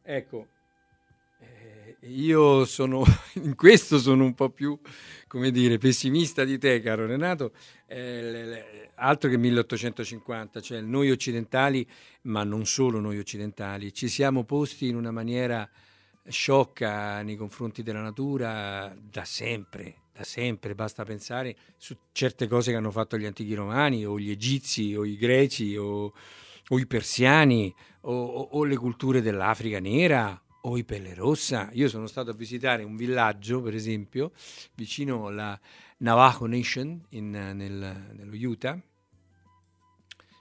[0.02, 0.46] Ecco,
[1.40, 3.02] eh, io sono
[3.42, 4.78] in questo sono un po' più,
[5.26, 7.52] come dire, pessimista di te, caro Renato.
[7.86, 11.86] Eh, altro che 1850, cioè noi occidentali,
[12.22, 15.68] ma non solo noi occidentali, ci siamo posti in una maniera
[16.28, 22.76] sciocca nei confronti della natura da sempre, da sempre, basta pensare su certe cose che
[22.76, 26.12] hanno fatto gli antichi romani o gli egizi o i greci o,
[26.68, 31.68] o i persiani o, o- o le culture dell'Africa nera o i pelle rossa.
[31.72, 34.32] Io sono stato a visitare un villaggio, per esempio,
[34.74, 35.58] vicino alla
[35.98, 38.80] Navajo Nation in, nel- nello Utah.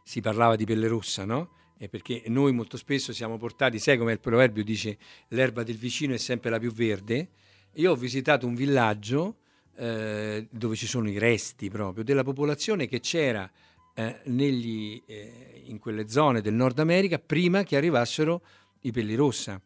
[0.04, 1.50] Si parlava di pelle rossa, no?
[1.78, 4.98] E perché noi molto spesso siamo portati, sai come il proverbio dice
[5.30, 7.30] l'erba del vicino è sempre la più verde.
[7.74, 9.38] Io ho visitato un villaggio
[9.76, 13.50] eh, dove ci sono i resti proprio della popolazione che c'era
[13.94, 18.42] eh, negli, eh, in quelle zone del Nord America prima che arrivassero
[18.82, 19.62] i pelli rossa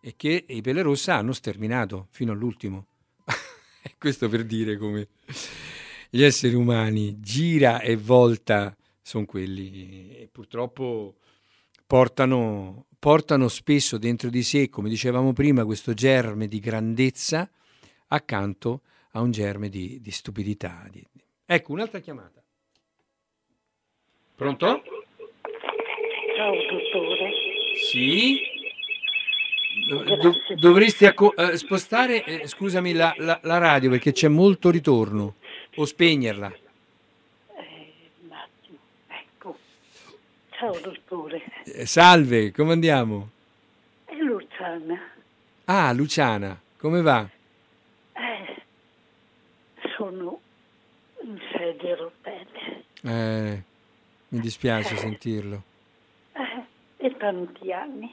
[0.00, 2.86] e che i pelle rossa hanno sterminato fino all'ultimo.
[3.98, 5.08] Questo per dire come
[6.10, 11.16] gli esseri umani gira e volta sono quelli e purtroppo
[11.88, 17.50] portano, portano spesso dentro di sé, come dicevamo prima, questo germe di grandezza
[18.08, 20.86] accanto a un germe di, di stupidità.
[20.90, 21.02] di-
[21.46, 22.42] Ecco, un'altra chiamata.
[24.36, 24.82] Pronto?
[26.36, 27.30] Ciao dottore.
[27.90, 28.38] Sì?
[29.88, 35.36] Do- dovresti acco- eh, spostare, eh, scusami, la, la- la radio perché c'è molto ritorno
[35.76, 36.52] o spegnerla.
[40.58, 41.40] Ciao dottore.
[41.66, 43.30] Eh, salve, come andiamo?
[44.04, 44.98] È Luciana.
[45.66, 47.28] Ah, Luciana, come va?
[48.12, 48.62] Eh,
[49.96, 50.40] sono
[51.22, 52.84] in sedia rotelle.
[53.02, 53.62] Eh,
[54.30, 55.62] mi dispiace sentirlo.
[56.32, 58.12] Eh, e tanti anni.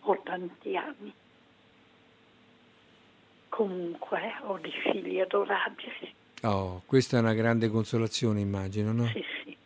[0.00, 1.10] Ho tanti anni.
[3.48, 6.14] Comunque ho dei figli adorabili.
[6.42, 9.06] Oh, questa è una grande consolazione, immagino, no?
[9.06, 9.57] Sì, sì.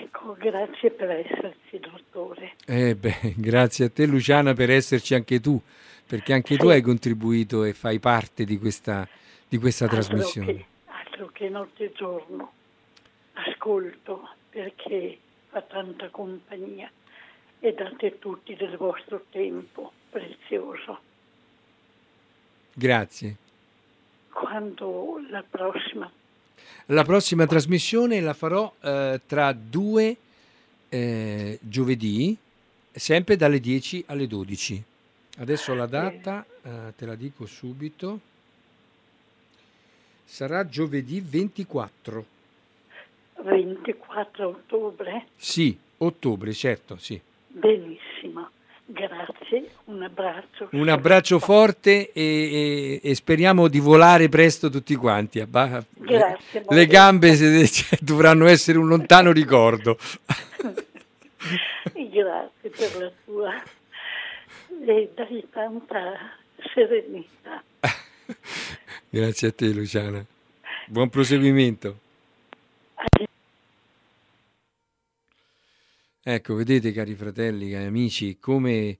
[0.00, 2.54] Ecco, grazie per esserci, dottore.
[2.66, 5.60] Eh beh, grazie a te Luciana per esserci anche tu,
[6.06, 6.60] perché anche Sì.
[6.60, 9.06] tu hai contribuito e fai parte di questa,
[9.48, 10.54] di questa Altro trasmissione.
[10.54, 12.52] che, altro che notte e giorno.
[13.34, 16.90] Ascolto perché fa tanta compagnia
[17.60, 21.00] e date tutti del vostro tempo prezioso.
[22.72, 23.36] Grazie.
[24.30, 26.10] Quando la prossima
[26.88, 30.16] La prossima trasmissione la farò eh, tra due
[30.90, 32.36] eh, giovedì,
[32.92, 34.82] sempre dalle 10 alle 12.
[35.38, 38.20] Adesso la data, eh, te la dico subito,
[40.24, 42.26] sarà giovedì 24.
[43.42, 47.18] 24 ottobre, Sì, ottobre, certo, sì.
[47.48, 48.50] benissimo.
[48.86, 50.68] Grazie, un abbraccio.
[50.72, 55.40] Un abbraccio forte e, e- e speriamo di volare presto tutti quanti.
[55.48, 55.86] Grazie,
[56.52, 59.96] Le, le gambe se- dovranno essere un lontano ricordo.
[61.94, 63.62] Grazie per la tua
[64.86, 66.12] e dai tanta
[66.72, 67.62] serenità.
[69.08, 70.24] Grazie a te Luciana.
[70.86, 71.98] Buon proseguimento.
[76.26, 78.98] Ecco, vedete cari fratelli, cari amici, come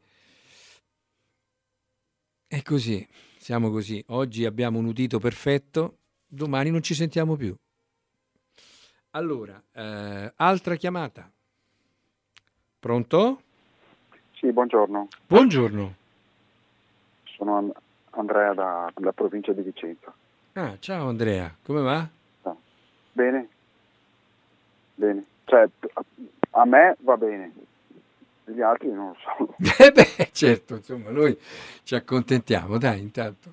[2.47, 3.07] è così,
[3.39, 4.05] siamo così.
[4.09, 7.55] Oggi abbiamo un udito perfetto, domani non ci sentiamo più.
[9.13, 11.33] Allora, eh, altra chiamata.
[12.79, 13.43] Pronto?
[14.35, 15.09] Sì, buongiorno.
[15.27, 15.95] Buongiorno.
[17.25, 17.73] Sono An-
[18.11, 20.15] Andrea da- dalla provincia di Vicenza.
[20.53, 22.07] Ah, ciao Andrea, come va?
[23.13, 23.49] Bene?
[24.97, 25.25] Bene.
[25.47, 25.69] Cioè,
[26.55, 27.53] a- a me va bene.
[28.47, 29.55] Gli altri non lo so.
[29.83, 31.37] Eh beh, certo, insomma, noi
[31.83, 33.51] ci accontentiamo, dai, intanto.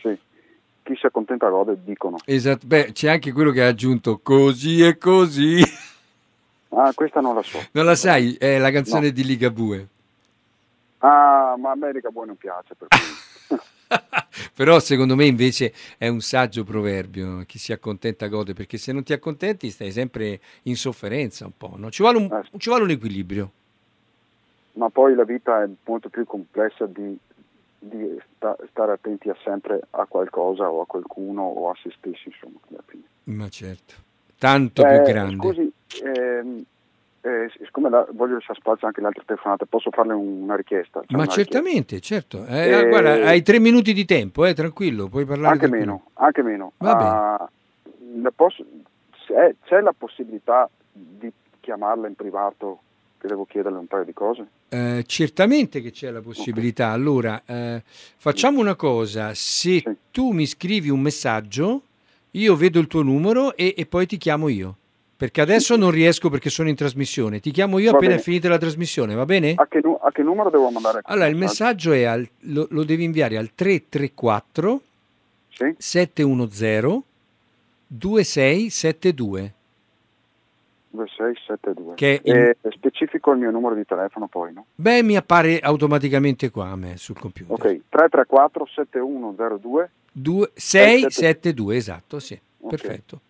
[0.00, 0.18] Sì.
[0.82, 2.16] Chi si accontenta gode, dicono.
[2.24, 5.60] Esatto, beh, c'è anche quello che ha aggiunto così e così.
[6.70, 7.58] Ah, questa non la so.
[7.72, 8.34] Non la sai?
[8.34, 9.12] È la canzone No.
[9.12, 9.88] di Ligabue.
[10.98, 13.58] Ah, ma America Boy non piace per cui.
[14.54, 19.02] Però secondo me invece è un saggio proverbio, chi si accontenta gode, perché se non
[19.02, 21.90] ti accontenti stai sempre in sofferenza un po', no?
[21.90, 23.52] Ci vuole un, ci vuole un equilibrio.
[24.72, 27.18] ma poi la vita è molto più complessa di,
[27.78, 32.28] di sta- stare attenti a sempre a qualcosa o a qualcuno o a se stessi,
[32.28, 32.58] insomma.
[33.24, 33.94] Ma certo,
[34.38, 35.36] tanto Eh, più grande.
[35.36, 35.72] Scusi,
[36.02, 36.64] ehm,
[37.20, 41.00] eh, siccome la- voglio lasciare spazio anche alle altre telefonate, posso farle una richiesta?
[41.00, 42.44] Cioè Ma una certamente, certo.
[42.46, 46.42] Eh, Eh, guarda, hai tre minuti di tempo, eh, tranquillo, puoi parlare Anche meno, anche
[46.42, 46.72] meno.
[46.78, 47.10] Va bene.
[47.10, 47.50] Ah,
[48.34, 48.64] posso-
[49.26, 52.80] c'è, c'è la possibilità di chiamarla in privato
[53.18, 54.46] che devo chiederle un paio di cose?
[54.68, 56.90] Eh, certamente che c'è la possibilità.
[56.90, 61.82] Allora, eh, facciamo una cosa, se tu mi scrivi un messaggio,
[62.32, 64.76] io vedo il tuo numero e, e poi ti chiamo io.
[65.18, 67.40] Perché adesso non riesco perché sono in trasmissione.
[67.40, 68.22] Ti chiamo io Va appena è bene.
[68.22, 69.54] finita la trasmissione, va bene?
[69.56, 71.00] A che, nu- a che numero devo mandare?
[71.02, 74.80] Allora, il messaggio è al- lo, lo devi inviare al 334
[75.76, 77.02] 710
[77.88, 79.54] 2672.
[80.90, 81.94] 2672.
[81.96, 84.66] Che è Eh, specifico il mio numero di telefono poi, no?
[84.76, 87.54] Beh, mi appare automaticamente qua a me sul computer.
[87.54, 92.38] Ok, 334 7102 Due- 672, esatto, sì.
[92.60, 92.70] Ok.
[92.70, 93.20] Perfetto.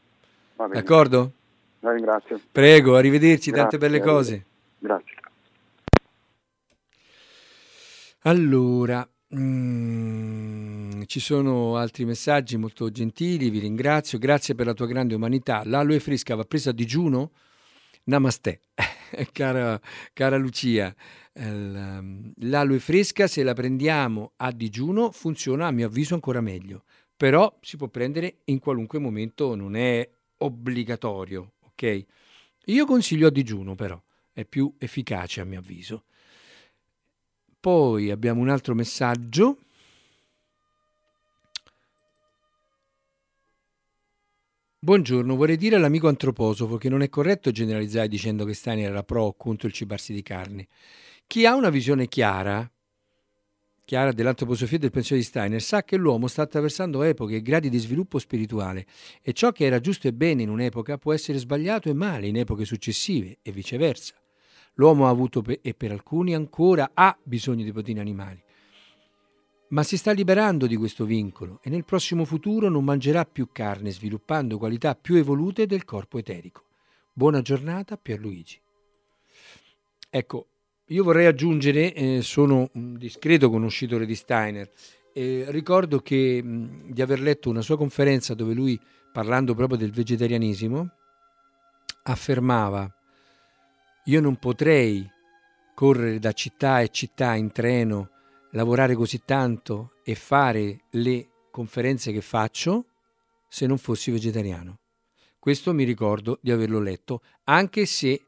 [0.55, 1.33] D'accordo?
[1.81, 2.41] La ringrazio.
[2.51, 4.45] Prego, arrivederci, tante Grazie, belle cose.
[4.79, 5.15] Grazie.
[8.23, 15.15] Allora, mm, ci sono altri messaggi molto gentili, vi ringrazio, grazie per la tua grande
[15.15, 15.63] umanità.
[15.65, 17.31] L'aloe fresca va presa a digiuno?
[18.05, 18.61] Namaste,
[19.33, 19.81] cara,
[20.13, 20.93] cara Lucia.
[21.35, 26.83] Il, L'aloe fresca, se la prendiamo a digiuno, funziona a mio avviso ancora meglio,
[27.17, 30.09] però si può prendere in qualunque momento, non è
[30.39, 32.05] obbligatorio, ok?
[32.67, 34.01] Io consiglio a digiuno, però,
[34.33, 36.05] è più efficace a mio avviso.
[37.61, 39.59] Poi abbiamo un altro messaggio.
[44.81, 49.25] Buongiorno, vorrei dire all'amico antroposofo che non è corretto generalizzare dicendo che Steiner era pro
[49.25, 50.69] o contro il cibarsi di carne.
[51.27, 52.71] Chi ha una visione chiara
[53.89, 57.71] Chiara dell'antroposofia e del pensiero di Steiner, sa che l'uomo sta attraversando epoche e gradi
[57.71, 58.85] di sviluppo spirituale
[59.23, 62.37] e ciò che era giusto e bene in un'epoca può essere sbagliato e male in
[62.37, 64.15] epoche successive e viceversa.
[64.75, 68.45] L'uomo ha avuto e per alcuni ancora ha bisogno di proteine animali,
[69.69, 73.91] ma si sta liberando di questo vincolo e nel prossimo futuro non mangerà più carne
[73.91, 76.67] sviluppando qualità più evolute del corpo eterico.
[77.11, 78.61] Buona giornata Pierluigi.
[80.11, 80.49] Ecco,
[80.89, 84.71] io vorrei aggiungere, eh, sono un discreto conoscitore di Steiner,
[85.13, 88.81] e ricordo che, mh, di aver letto una sua conferenza dove lui,
[89.13, 90.91] parlando proprio del vegetarianesimo,
[92.05, 92.91] affermava,
[94.05, 95.07] io non potrei
[95.75, 98.11] correre da città e città in treno,
[98.53, 102.87] lavorare così tanto e fare le conferenze che faccio
[103.47, 104.79] se non fossi vegetariano.
[105.39, 108.28] Questo mi ricordo di averlo letto, anche se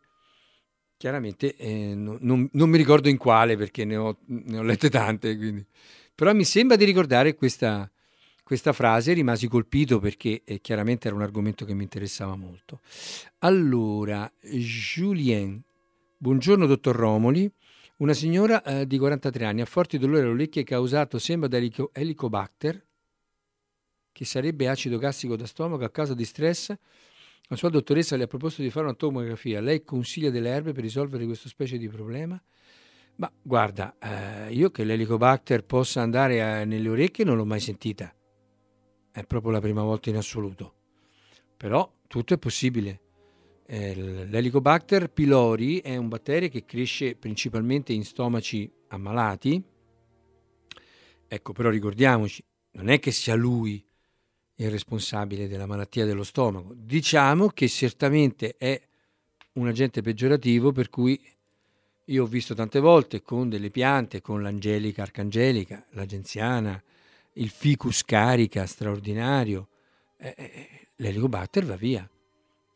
[1.00, 4.90] chiaramente eh, no, non, non, mi ricordo in quale perché ne ho, ne ho lette
[4.90, 5.64] tante, quindi.
[6.14, 7.90] però mi sembra di ricordare questa,
[8.44, 12.80] questa frase, rimasi colpito perché eh, chiaramente era un argomento che mi interessava molto.
[13.38, 15.62] Allora, Julien,
[16.18, 17.50] buongiorno dottor Romoli,
[17.96, 21.92] una signora eh, di 43 anni ha forti dolori alle orecchie causato sembra da elico-
[21.94, 22.86] Helicobacter,
[24.12, 26.76] che sarebbe acido gastrico da stomaco a causa di stress
[27.50, 29.60] la sua dottoressa le ha proposto di fare una tomografia.
[29.60, 32.40] Lei consiglia delle erbe per risolvere questo specie di problema?
[33.16, 38.14] Ma guarda, eh, io che l'elicobacter possa andare a, nelle orecchie non l'ho mai sentita.
[39.10, 40.74] È proprio la prima volta in assoluto.
[41.56, 43.00] Però tutto è possibile.
[43.66, 49.60] Eh, l'elicobacter pylori è un batterio che cresce principalmente in stomaci ammalati.
[51.26, 52.44] Ecco, però ricordiamoci,
[52.74, 53.84] non è che sia lui
[54.64, 56.74] il responsabile della malattia dello stomaco.
[56.76, 58.80] Diciamo che certamente è
[59.52, 61.18] un agente peggiorativo per cui
[62.04, 66.82] io ho visto tante volte con delle piante, con l'angelica arcangelica, l'agenziana,
[67.34, 69.68] il ficus carica straordinario,
[70.18, 72.08] eh, eh, l'elicobatter va via.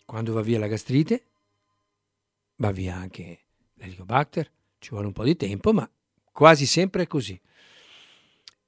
[0.06, 1.24] Quando va via la gastrite,
[2.56, 3.40] va via anche
[3.74, 5.88] l'elicobatter, ci vuole un po' di tempo, ma
[6.32, 7.38] quasi sempre è così.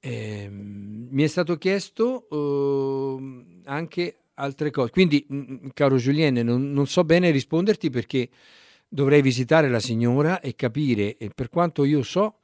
[0.07, 6.87] Eh, mi è stato chiesto uh, anche altre cose, quindi mm, caro Julien, non, non,
[6.87, 8.29] so bene risponderti perché
[8.87, 12.39] dovrei visitare la signora e capire, e per quanto io so,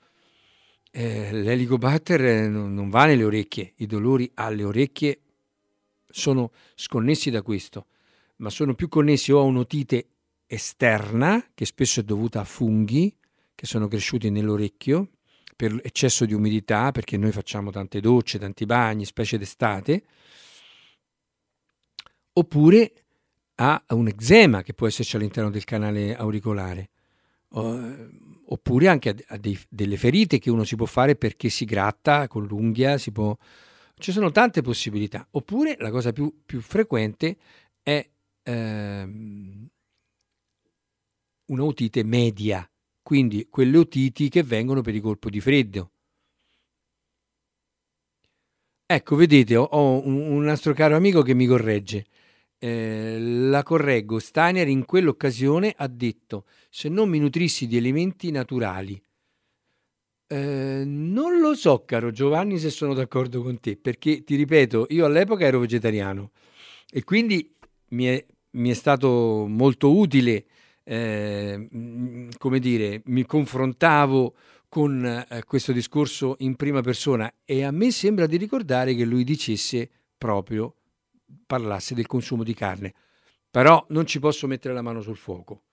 [0.90, 5.20] eh, l'elicobatter non, non va nelle orecchie, i dolori alle orecchie
[6.08, 7.86] sono sconnessi da questo,
[8.38, 10.08] ma sono più connessi o a un'otite
[10.46, 13.14] esterna, che spesso è dovuta a funghi
[13.54, 15.10] che sono cresciuti nell'orecchio,
[15.62, 20.02] per eccesso di umidità, perché noi facciamo tante docce, tanti bagni, specie d'estate,
[22.32, 22.92] oppure
[23.54, 26.90] ha un eczema che può esserci all'interno del canale auricolare,
[27.50, 29.38] oppure anche a
[29.68, 33.36] delle ferite che uno si può fare perché si gratta con l'unghia, si può...
[33.98, 35.24] ci sono tante possibilità.
[35.30, 37.36] Oppure la cosa più, più frequente
[37.84, 38.04] è
[38.42, 39.68] ehm,
[41.44, 42.68] un'otite media,
[43.02, 45.90] quindi quelle otiti che vengono per il colpo di freddo.
[48.86, 52.04] Ecco, vedete, ho, ho un, un nostro caro amico che mi corregge.
[52.58, 59.02] Eh, la correggo, Steiner in quell'occasione ha detto se non mi nutrissi di elementi naturali.
[60.26, 65.04] Eh, non lo so, caro Giovanni, se sono d'accordo con te, perché ti ripeto, io
[65.04, 66.30] all'epoca ero vegetariano
[66.90, 67.54] e quindi
[67.88, 70.46] mi è, mi è stato molto utile eh,
[70.84, 74.34] come dire, mi confrontavo
[74.68, 79.22] con eh, questo discorso in prima persona e a me sembra di ricordare che lui
[79.22, 80.74] dicesse proprio,
[81.46, 82.94] parlasse del consumo di carne.
[83.50, 85.64] Però non ci posso mettere la mano sul fuoco.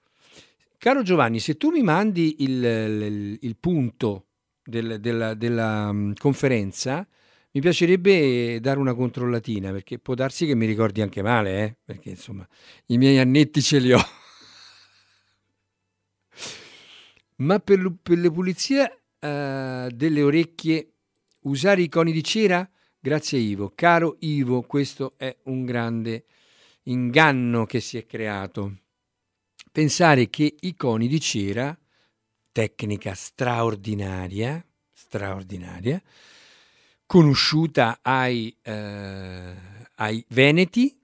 [0.77, 4.25] Caro Giovanni, se tu mi mandi il, il, il punto
[4.63, 7.07] del, della, della um, conferenza,
[7.51, 11.75] mi piacerebbe dare una controllatina, perché può darsi che mi ricordi anche male, eh?
[11.83, 12.47] perché insomma
[12.87, 13.99] i miei annetti ce li ho.
[17.39, 18.83] Ma per, per le pulizie
[19.19, 20.93] uh, delle orecchie
[21.41, 22.69] usare i coni di cera?
[22.99, 23.71] Grazie Ivo.
[23.75, 26.25] Caro Ivo, questo è un grande
[26.83, 28.79] inganno che si è creato.
[29.71, 31.77] Pensare che i coni di cera,
[32.51, 36.01] tecnica straordinaria, straordinaria,
[37.05, 39.53] conosciuta ai, eh,
[39.95, 40.99] ai Veneti,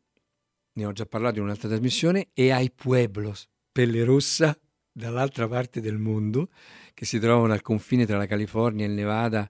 [0.74, 4.58] ne ho già parlato in un'altra trasmissione, e ai Pueblos, Pelle Rossa,
[4.96, 6.50] dall'altra parte del mondo,
[6.94, 9.50] che si trovano al confine tra la California e il Nevada,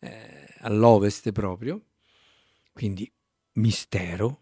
[0.00, 1.80] eh, all'ovest proprio.
[2.72, 3.10] Quindi
[3.52, 4.40] mistero.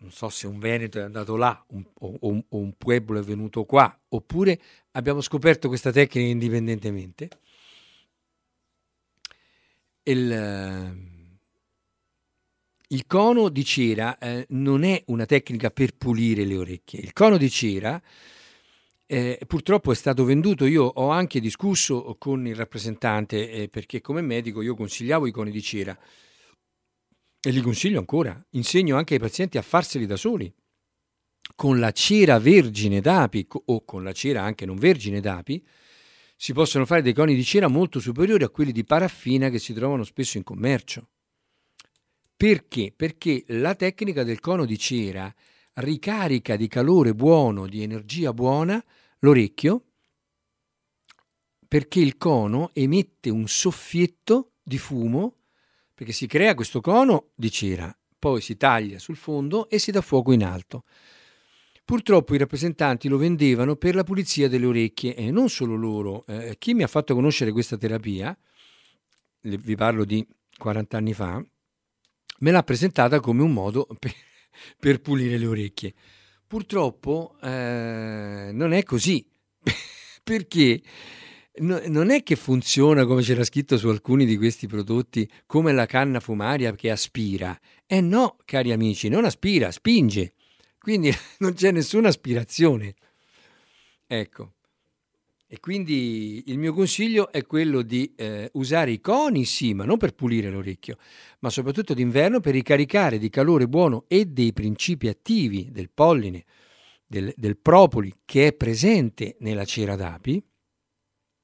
[0.00, 3.64] Non so se un Veneto è andato là un, o, o, un Pueblo è venuto
[3.64, 4.60] qua, oppure
[4.92, 7.28] abbiamo scoperto questa tecnica indipendentemente.
[10.04, 10.96] il,
[12.88, 17.00] il cono di cera eh, non è una tecnica per pulire le orecchie.
[17.00, 18.02] Il cono di cera
[19.12, 24.20] eh, purtroppo è stato venduto, io ho anche discusso con il rappresentante eh, perché come
[24.20, 25.98] medico io consigliavo i coni di cera
[27.42, 30.54] e li consiglio ancora, insegno anche ai pazienti a farseli da soli.
[31.56, 35.66] Con la cera vergine d'api o con la cera anche non vergine d'api
[36.36, 39.72] si possono fare dei coni di cera molto superiori a quelli di paraffina che si
[39.72, 41.08] trovano spesso in commercio.
[42.36, 42.92] Perché?
[42.94, 45.34] Perché la tecnica del cono di cera
[45.74, 48.82] ricarica di calore buono, di energia buona,
[49.20, 49.84] l'orecchio,
[51.66, 55.36] perché il cono emette un soffietto di fumo,
[55.94, 60.00] perché si crea questo cono di cera, poi si taglia sul fondo e si dà
[60.00, 60.84] fuoco in alto.
[61.84, 66.24] Purtroppo i rappresentanti lo vendevano per la pulizia delle orecchie e non solo loro.
[66.26, 68.36] Eh, chi mi ha fatto conoscere questa terapia,
[69.40, 70.24] vi parlo di
[70.56, 71.44] 40 anni fa,
[72.38, 74.14] me l'ha presentata come un modo per,
[74.78, 75.94] per pulire le orecchie.
[76.50, 79.24] Purtroppo eh, non è così,
[80.20, 80.82] perché
[81.58, 85.86] no, non è che funziona come c'era scritto su alcuni di questi prodotti come la
[85.86, 87.56] canna fumaria che aspira.
[87.86, 90.34] Eh no, cari amici, non aspira, spinge.
[90.80, 92.96] Quindi non c'è nessuna aspirazione.
[94.08, 94.54] Ecco.
[95.52, 99.96] E quindi il mio consiglio è quello di eh, usare i coni, sì, ma non
[99.96, 100.96] per pulire l'orecchio,
[101.40, 106.44] ma soprattutto d'inverno per ricaricare di calore buono e dei principi attivi del polline,
[107.04, 110.40] del, del propoli, che è presente nella cera d'api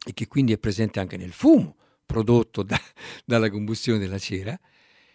[0.07, 1.75] e che quindi è presente anche nel fumo
[2.07, 2.81] prodotto da,
[3.27, 4.57] dalla combustione della cera,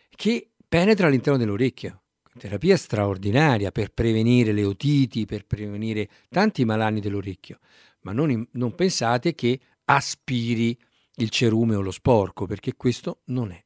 [0.09, 2.01] che penetra all'interno dell'orecchio.
[2.37, 7.59] Terapia straordinaria per prevenire le otiti, per prevenire tanti malanni dell'orecchio,
[8.01, 10.77] ma non, non pensate che aspiri
[11.15, 13.63] il cerume o lo sporco, perché questo non è.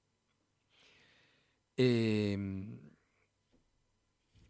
[1.73, 2.79] E, ehm,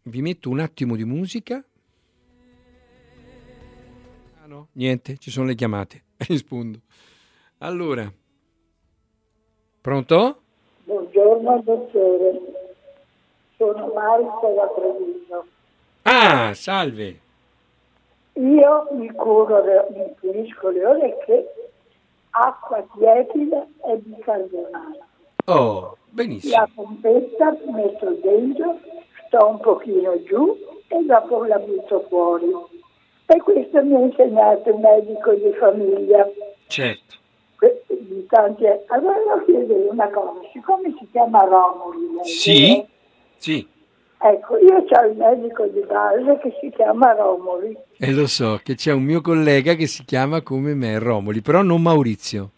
[0.03, 1.63] vi metto un attimo di musica.
[4.41, 6.03] Ah no, niente, ci sono le chiamate.
[6.17, 6.81] Rispondo.
[7.59, 8.11] Allora,
[9.81, 10.41] pronto?
[10.83, 12.55] Buongiorno dottore
[13.57, 15.45] sono Marta da Treviso.
[16.03, 17.19] Ah, salve.
[18.38, 21.45] Io mi curo, mi pulisco le orecchie,
[22.31, 25.03] acqua tiepida e bicarbonato.
[25.45, 26.53] Oh, benissimo.
[26.53, 28.79] La pompetta metto dentro,
[29.25, 30.57] sto un pochino giù
[30.88, 32.51] e dopo la butto fuori.
[33.27, 36.29] E questo mi ha insegnato il medico di famiglia.
[36.67, 37.15] Certo.
[37.88, 38.65] Di tanti...
[38.88, 42.86] Allora voglio chiedere una cosa, siccome si chiama Romoli, sì.
[43.38, 43.67] Sì.
[44.28, 47.78] Ecco, io ho il medico di base che si chiama Romoli.
[47.99, 51.61] E lo so, che c'è un mio collega che si chiama come me, Romoli, però
[51.61, 52.49] non Maurizio.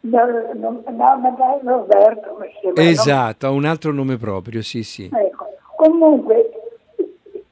[0.00, 1.18] No, no, no ma
[1.62, 2.82] Roberto mi sembra.
[2.82, 5.08] Esatto, ha un altro nome proprio, sì, sì.
[5.10, 5.46] Ecco,
[5.76, 6.50] comunque,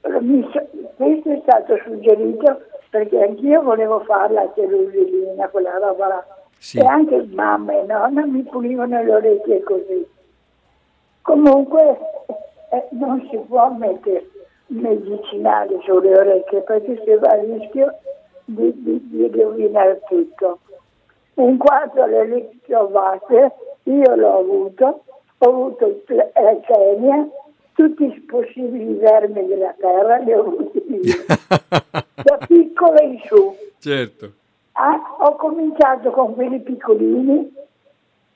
[0.03, 6.26] questo è stato suggerito perché anch'io volevo fare la cellulina, quella roba là.
[6.59, 6.80] Sì.
[6.80, 10.07] E anche mamma e nonna mi pulivano le orecchie così.
[11.22, 11.96] Comunque
[12.70, 14.28] eh, non si può mettere
[14.68, 17.94] medicinali sulle orecchie perché si va a rischio
[18.44, 20.60] di, di, di rovinare tutto.
[21.34, 23.52] In quanto alle ricovate,
[23.84, 25.04] io l'ho avuto,
[25.38, 27.28] ho avuto la chemia,
[27.74, 31.24] tutti i possibili vermi della terra li ho avuti io,
[32.22, 33.54] da piccolo in su.
[33.78, 34.32] Certo.
[34.72, 37.52] Ah, ho cominciato con quelli piccolini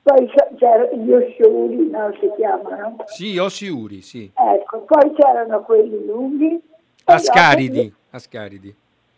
[0.03, 2.97] poi c'erano gli ossiuri, no, si chiamano?
[3.05, 4.29] Sì, ossiuri, sì.
[4.35, 6.61] Ecco, poi c'erano quelli lunghi.
[7.05, 7.95] Ascaridi, dopo...
[8.11, 8.75] ascaridi.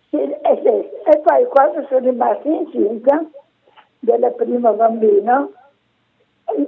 [0.09, 1.09] Sì, e, sì.
[1.09, 3.25] e, poi quando sono rimasta incinta
[3.99, 5.51] del primo bambino,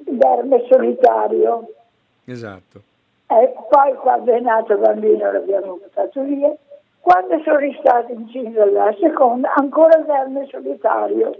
[0.05, 1.68] l'erme solitario.
[2.26, 2.82] Esatto.
[3.28, 6.55] E poi quando è nato il bambino l'abbiamo portato via.
[7.01, 11.32] Quando sono ristata incinta la seconda, ancora l'erme solitario.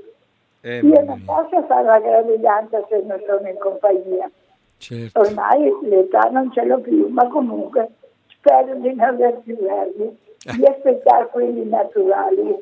[0.68, 4.30] Eh, Io non posso fare la gravidanza se non sono in compagnia.
[4.78, 5.18] Certo.
[5.18, 7.88] Ormai l'età non ce l'ho più, ma comunque
[8.28, 10.18] spero di non aver più vermi,
[10.58, 12.54] di aspettare quelli naturali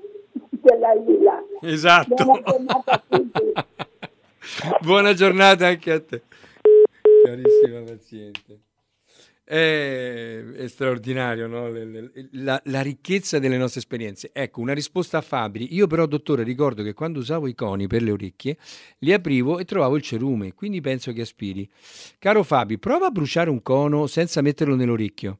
[0.50, 1.44] dell'aldilà.
[1.62, 2.14] Esatto.
[2.24, 3.04] Buona giornata,
[4.82, 6.22] Buona giornata anche a te.
[7.24, 8.60] Carissima paziente.
[9.48, 11.70] È, è straordinario no?
[12.32, 14.32] la, la, ricchezza delle nostre esperienze.
[14.34, 15.76] Ecco, una risposta a Fabri.
[15.76, 18.58] Io però, dottore, ricordo che quando usavo i coni per le orecchie,
[19.00, 21.70] li aprivo e trovavo il cerume, quindi penso che aspiri.
[22.18, 25.40] Caro Fabi, prova a bruciare un cono senza metterlo nell'orecchio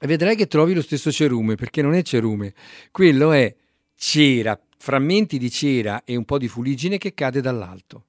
[0.00, 2.54] e vedrai che trovi lo stesso cerume, perché non è cerume,
[2.92, 3.54] quello è
[3.96, 8.04] cera, frammenti di cera e un po' di fuligine che cade dall'alto.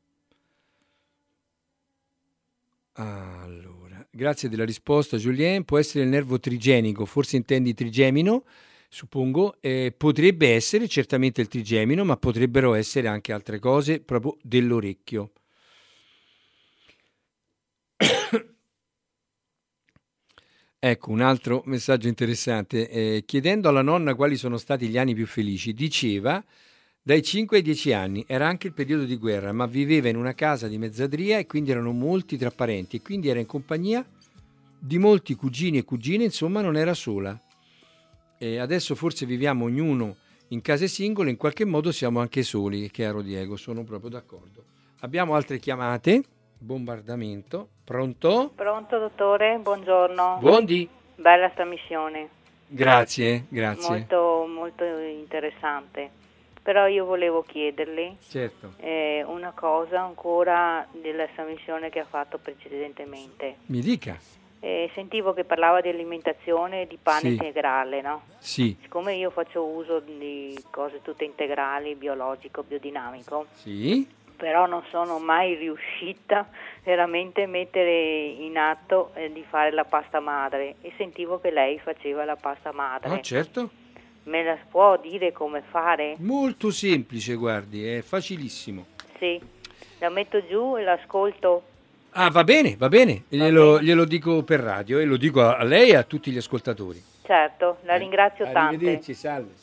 [2.93, 3.68] Allora,
[4.19, 8.43] grazie della risposta Julien, può essere il nervo trigenico, forse intendi trigemino,
[8.89, 15.31] suppongo, eh, potrebbe essere certamente il trigemino, ma potrebbero essere anche altre cose proprio dell'orecchio.
[20.79, 22.89] ecco un altro messaggio interessante.
[22.89, 26.43] Eh, chiedendo alla nonna quali sono stati gli anni più felici, diceva
[27.09, 28.23] dai 5 ai 10 anni.
[28.27, 31.71] Era anche il periodo di guerra, ma viveva in una casa di mezzadria e quindi
[31.71, 34.05] erano molti tra parenti e quindi era in compagnia
[34.77, 37.35] di molti cugini e cugine, insomma non era sola
[38.37, 40.17] e adesso forse viviamo ognuno
[40.49, 44.63] in case singole, in qualche modo siamo anche soli, caro Diego, sono proprio d'accordo.
[44.99, 46.21] Abbiamo altre chiamate,
[46.59, 48.51] bombardamento, pronto?
[48.53, 50.37] Pronto dottore, buongiorno.
[50.39, 50.87] Buondì.
[51.15, 52.29] Bella sta missione.
[52.67, 53.89] Grazie, grazie.
[53.89, 56.27] Molto, molto interessante.
[56.69, 58.73] Però io volevo chiederle certo.
[58.77, 63.55] eh, una cosa ancora della sua missione che ha fatto precedentemente.
[63.65, 64.15] Mi dica
[64.59, 67.27] eh, sentivo che parlava di alimentazione di pane sì.
[67.29, 68.21] integrale, no?
[68.37, 68.77] Sì.
[68.83, 74.07] Siccome io faccio uso di cose tutte integrali, biologico, biodinamico, sì.
[74.37, 76.47] però non sono mai riuscita
[76.83, 81.79] veramente a mettere in atto eh, di fare la pasta madre e sentivo che lei
[81.79, 83.09] faceva la pasta madre.
[83.09, 83.87] Ah, certo.
[84.29, 86.15] Me la può dire come fare?
[86.19, 88.85] Molto semplice, guardi, è facilissimo.
[89.17, 89.41] Sì,
[89.97, 91.63] la metto giù e l'ascolto
[92.11, 93.85] Ah, va bene, va bene, glielo, bene.
[93.85, 97.01] glielo dico per radio e lo dico a, lei e a tutti gli ascoltatori.
[97.23, 98.75] Certo, la eh, ringrazio eh, tanto.
[98.75, 99.53] Arrivederci, salve.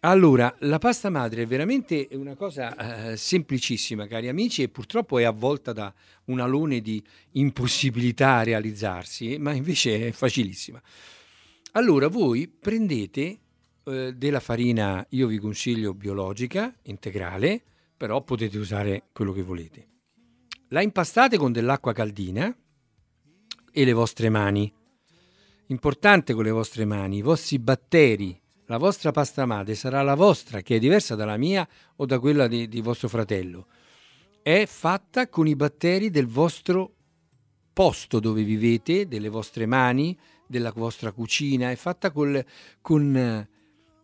[0.00, 5.24] Allora, la pasta madre è veramente una cosa eh, semplicissima, cari amici, e purtroppo è
[5.24, 5.92] avvolta da
[6.26, 10.80] un alone di impossibilità a realizzarsi, ma invece è facilissima.
[11.76, 13.38] Allora, voi prendete
[13.84, 17.62] eh, della farina, io vi consiglio biologica, integrale,
[17.94, 19.88] però potete usare quello che volete.
[20.68, 22.54] La impastate con dell'acqua caldina
[23.70, 24.72] e le vostre mani.
[25.66, 30.62] Importante con le vostre mani, i vostri batteri, la vostra pasta madre sarà la vostra,
[30.62, 33.66] che è diversa dalla mia o da quella di, di vostro fratello.
[34.40, 36.94] È fatta con i batteri del vostro
[37.74, 42.44] posto dove vivete, delle vostre mani, della vostra cucina, è fatta col,
[42.80, 43.48] con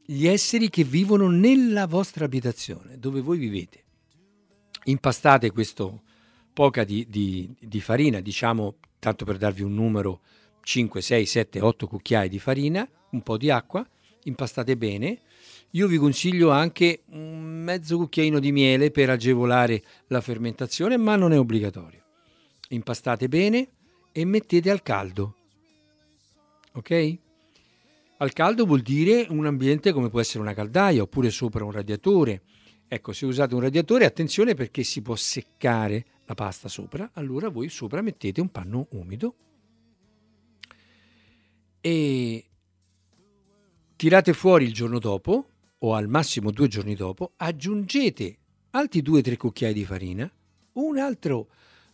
[0.04, 3.82] gli esseri che vivono nella vostra abitazione, dove voi vivete
[4.84, 6.02] impastate questo
[6.52, 10.20] poca di, di, di, farina, diciamo, tanto per darvi un numero,
[10.62, 13.86] 5, 6, 7, 8 cucchiai di farina, un po' di acqua,
[14.24, 15.20] impastate bene.
[15.70, 21.32] Io vi consiglio anche un mezzo cucchiaino di miele per agevolare la fermentazione, ma non
[21.32, 22.00] è obbligatorio.
[22.68, 23.68] Impastate bene
[24.12, 25.36] e mettete al caldo.
[26.72, 27.18] Ok?
[28.18, 32.42] Al caldo vuol dire un ambiente come può essere una caldaia oppure sopra un radiatore.
[32.86, 37.68] Ecco, se usate un radiatore, attenzione perché si può seccare la pasta sopra, allora voi
[37.68, 39.34] sopra mettete un panno umido.
[41.80, 42.44] E
[43.96, 45.48] tirate fuori il giorno dopo
[45.78, 48.38] o al massimo due giorni dopo, aggiungete
[48.70, 50.32] altri 2-3 cucchiai di farina,
[50.74, 51.48] un altro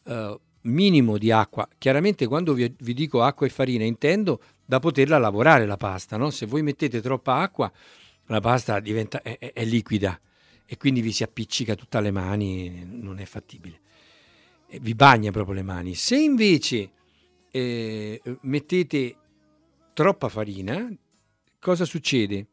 [0.05, 1.69] uh, minimo di acqua.
[1.79, 6.31] Chiaramente quando vi, vi, dico acqua e farina intendo da poterla lavorare la pasta, no?
[6.31, 7.73] Se voi mettete troppa acqua
[8.29, 10.19] la pasta diventa, è, è, liquida
[10.67, 13.81] e quindi vi si appiccica tutta le mani, non è fattibile.
[14.81, 15.95] Vi bagna proprio le mani.
[15.95, 16.91] Se invece
[17.51, 19.17] eh, mettete
[19.95, 20.95] troppa farina,
[21.59, 22.47] cosa succede?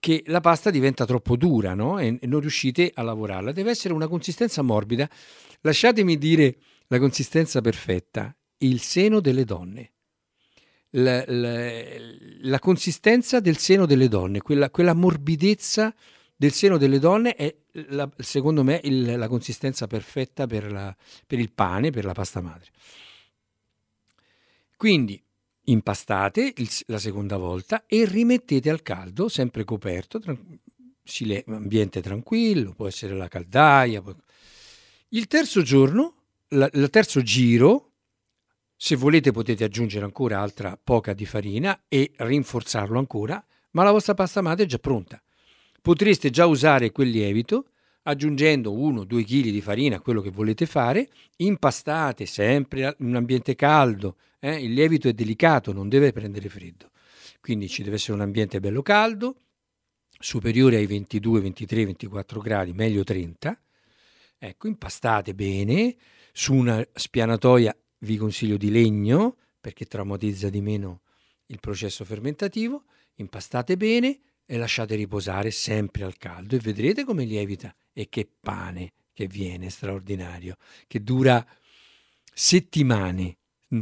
[0.00, 2.00] Che la pasta diventa troppo dura no?
[2.00, 3.52] e, e non riuscite a lavorarla.
[3.52, 5.08] Deve essere una consistenza morbida.
[5.60, 6.56] Lasciatemi dire
[6.92, 9.92] la consistenza perfetta, il seno delle donne.
[10.90, 11.72] La, la,
[12.42, 15.94] la, consistenza del seno delle donne, quella, quella morbidezza
[16.36, 17.56] del seno delle donne è,
[17.88, 20.94] la, secondo me, il, la consistenza perfetta per,
[21.26, 22.68] per il pane, per la pasta madre.
[24.76, 25.18] Quindi
[25.64, 30.58] impastate il, la seconda volta e rimettete al caldo, sempre coperto, tran-
[31.46, 34.02] ambiente tranquillo, può essere la caldaia.
[34.02, 34.14] Può...
[35.08, 36.21] Il terzo giorno,
[36.52, 37.92] il terzo giro,
[38.76, 44.14] se volete potete aggiungere ancora altra poca di farina e rinforzarlo ancora, ma la vostra
[44.14, 45.22] pasta madre è già pronta.
[45.80, 47.68] Potreste già usare quel lievito
[48.02, 54.16] aggiungendo 1-2 kg di farina, quello che volete fare, impastate sempre in un ambiente caldo.
[54.40, 54.62] Eh?
[54.64, 56.90] Il lievito è delicato, non deve prendere freddo.
[57.40, 59.36] Quindi ci deve essere un ambiente bello caldo,
[60.18, 63.60] superiore ai 22, 23, 24 gradi, meglio 30.
[64.38, 65.96] Ecco, impastate bene
[66.32, 71.02] su una spianatoia, vi consiglio di legno, perché traumatizza di meno
[71.46, 72.84] il processo fermentativo.
[73.16, 74.20] Impastate bene,
[74.52, 79.70] e lasciate riposare sempre al caldo e vedrete come lievita e che pane, che viene
[79.70, 80.56] straordinario,
[80.86, 81.42] che dura
[82.34, 83.36] settimane,
[83.74, 83.80] mm,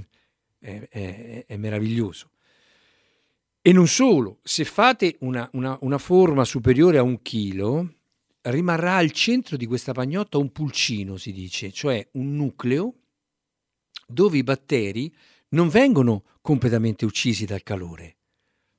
[0.58, 2.30] è, è, è meraviglioso.
[3.62, 7.96] E non solo, se fate una, una, una, forma superiore a un chilo,
[8.42, 12.94] rimarrà al centro di questa pagnotta un pulcino, si dice, cioè un nucleo
[14.06, 15.14] dove i batteri
[15.50, 18.18] non vengono completamente uccisi dal calore,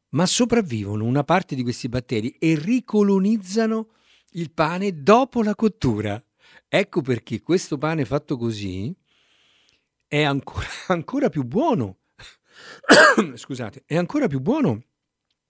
[0.10, 3.90] ma sopravvivono una parte di questi batteri e ricolonizzano
[4.32, 6.22] il pane dopo la cottura.
[6.68, 8.94] Ecco perché questo pane fatto così
[10.08, 12.00] è ancora, ancora più buono.
[13.36, 14.84] Scusate, è ancora più buono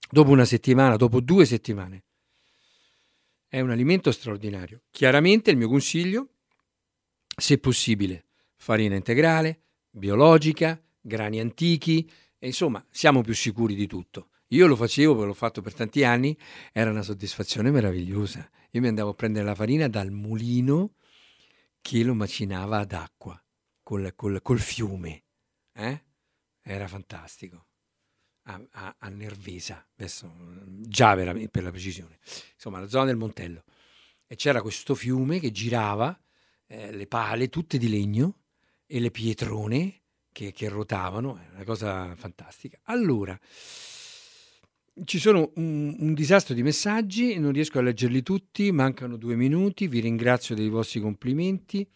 [0.09, 2.03] dopo una settimana, dopo due settimane.
[3.53, 4.83] È un alimento straordinario.
[4.91, 6.35] Chiaramente il mio consiglio,
[7.35, 14.29] se possibile, farina integrale, biologica, grani antichi, insomma siamo più sicuri di tutto.
[14.51, 16.37] Io lo facevo, l'ho fatto per tanti anni,
[16.71, 18.49] era una soddisfazione meravigliosa.
[18.69, 20.93] Io mi andavo a prendere la farina dal mulino
[21.81, 23.37] che lo macinava ad acqua,
[23.83, 25.25] col, col, col fiume.
[25.73, 26.01] Eh?
[26.61, 27.65] Era fantastico.
[28.45, 30.33] A, a, a, Nervesa, adesso
[30.79, 32.17] già per, per la precisione,
[32.53, 33.63] insomma la zona del Montello.
[34.25, 36.19] E c'era questo fiume che girava,
[36.65, 38.39] eh, le pale tutte di legno
[38.87, 42.79] e le pietrone che, che ruotavano, è una cosa fantastica.
[42.83, 43.39] Allora,
[45.05, 49.87] ci sono un, un, disastro di messaggi, non riesco a leggerli tutti, mancano due minuti,
[49.87, 51.87] vi ringrazio dei vostri complimenti.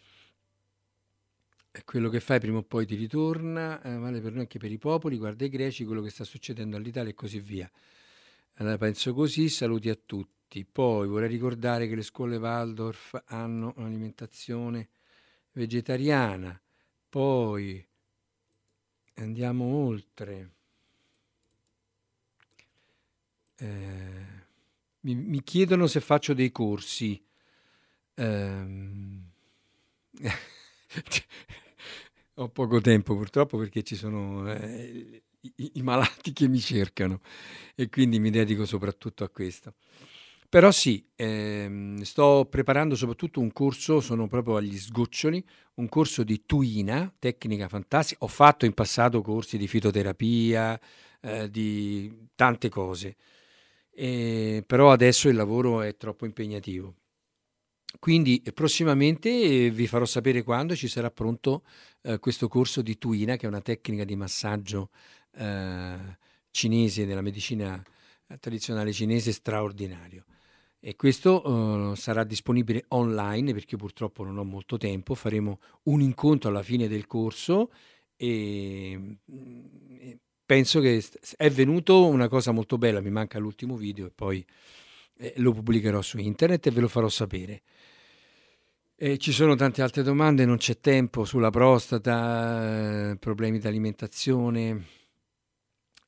[1.83, 4.77] Quello che fai prima o poi ti ritorna, eh, vale per noi anche per i
[4.77, 7.69] popoli, guarda i greci, quello che sta succedendo all'Italia e così via.
[8.55, 10.63] Allora penso così, saluti a tutti.
[10.63, 14.87] Poi vorrei ricordare che le scuole Waldorf hanno un'alimentazione
[15.51, 16.59] vegetariana.
[17.09, 17.85] Poi
[19.15, 20.51] andiamo oltre.
[23.57, 24.25] Eh,
[25.01, 27.21] mi, mi, chiedono se faccio dei corsi.
[28.13, 29.23] Eh,
[32.35, 37.21] ho poco tempo purtroppo perché ci sono eh, i, i, malati che mi cercano
[37.75, 39.75] e quindi mi dedico soprattutto a questo.
[40.49, 45.43] Però sì, ehm, sto preparando soprattutto un corso, sono proprio agli sgoccioli,
[45.75, 48.23] un corso di tuina, tecnica fantastica.
[48.23, 50.79] Ho fatto in passato corsi di fitoterapia,
[51.21, 53.15] eh, di tante cose
[53.95, 56.95] eh, però adesso il lavoro è troppo impegnativo.
[57.97, 61.63] Quindi prossimamente vi farò sapere quando ci sarà pronto
[62.05, 64.89] eh, questo corso di Tuina, che è una tecnica di massaggio
[65.35, 66.17] eh,
[66.51, 67.83] cinese, della medicina
[68.27, 70.25] eh, tradizionale cinese straordinario.
[70.79, 75.15] E questo uh, sarà disponibile online perché purtroppo non ho molto tempo.
[75.15, 77.71] Faremo un incontro alla fine del corso
[78.15, 80.11] e, mm,
[80.45, 81.03] penso che
[81.37, 84.45] è venuto una cosa molto bella, mi manca l'ultimo video e poi
[85.17, 87.63] eh, lo pubblicherò su internet e ve lo farò sapere.
[88.97, 94.85] E ci sono tante altre domande, non c'è tempo sulla prostata, eh, problemi di alimentazione.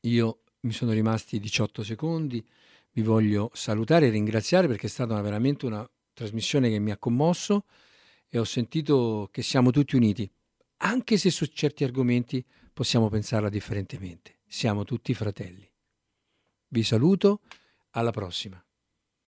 [0.04, 2.42] Io mi sono rimasti 18 secondi,
[2.94, 7.66] vi voglio salutare e ringraziare perché è stata veramente una trasmissione che mi ha commosso
[8.30, 10.30] e ho sentito che siamo tutti uniti,
[10.78, 14.40] anche se su certi argomenti possiamo pensarla differentemente.
[14.48, 15.70] Siamo tutti fratelli.
[16.70, 17.42] Vi saluto,
[17.92, 18.62] alla prossima.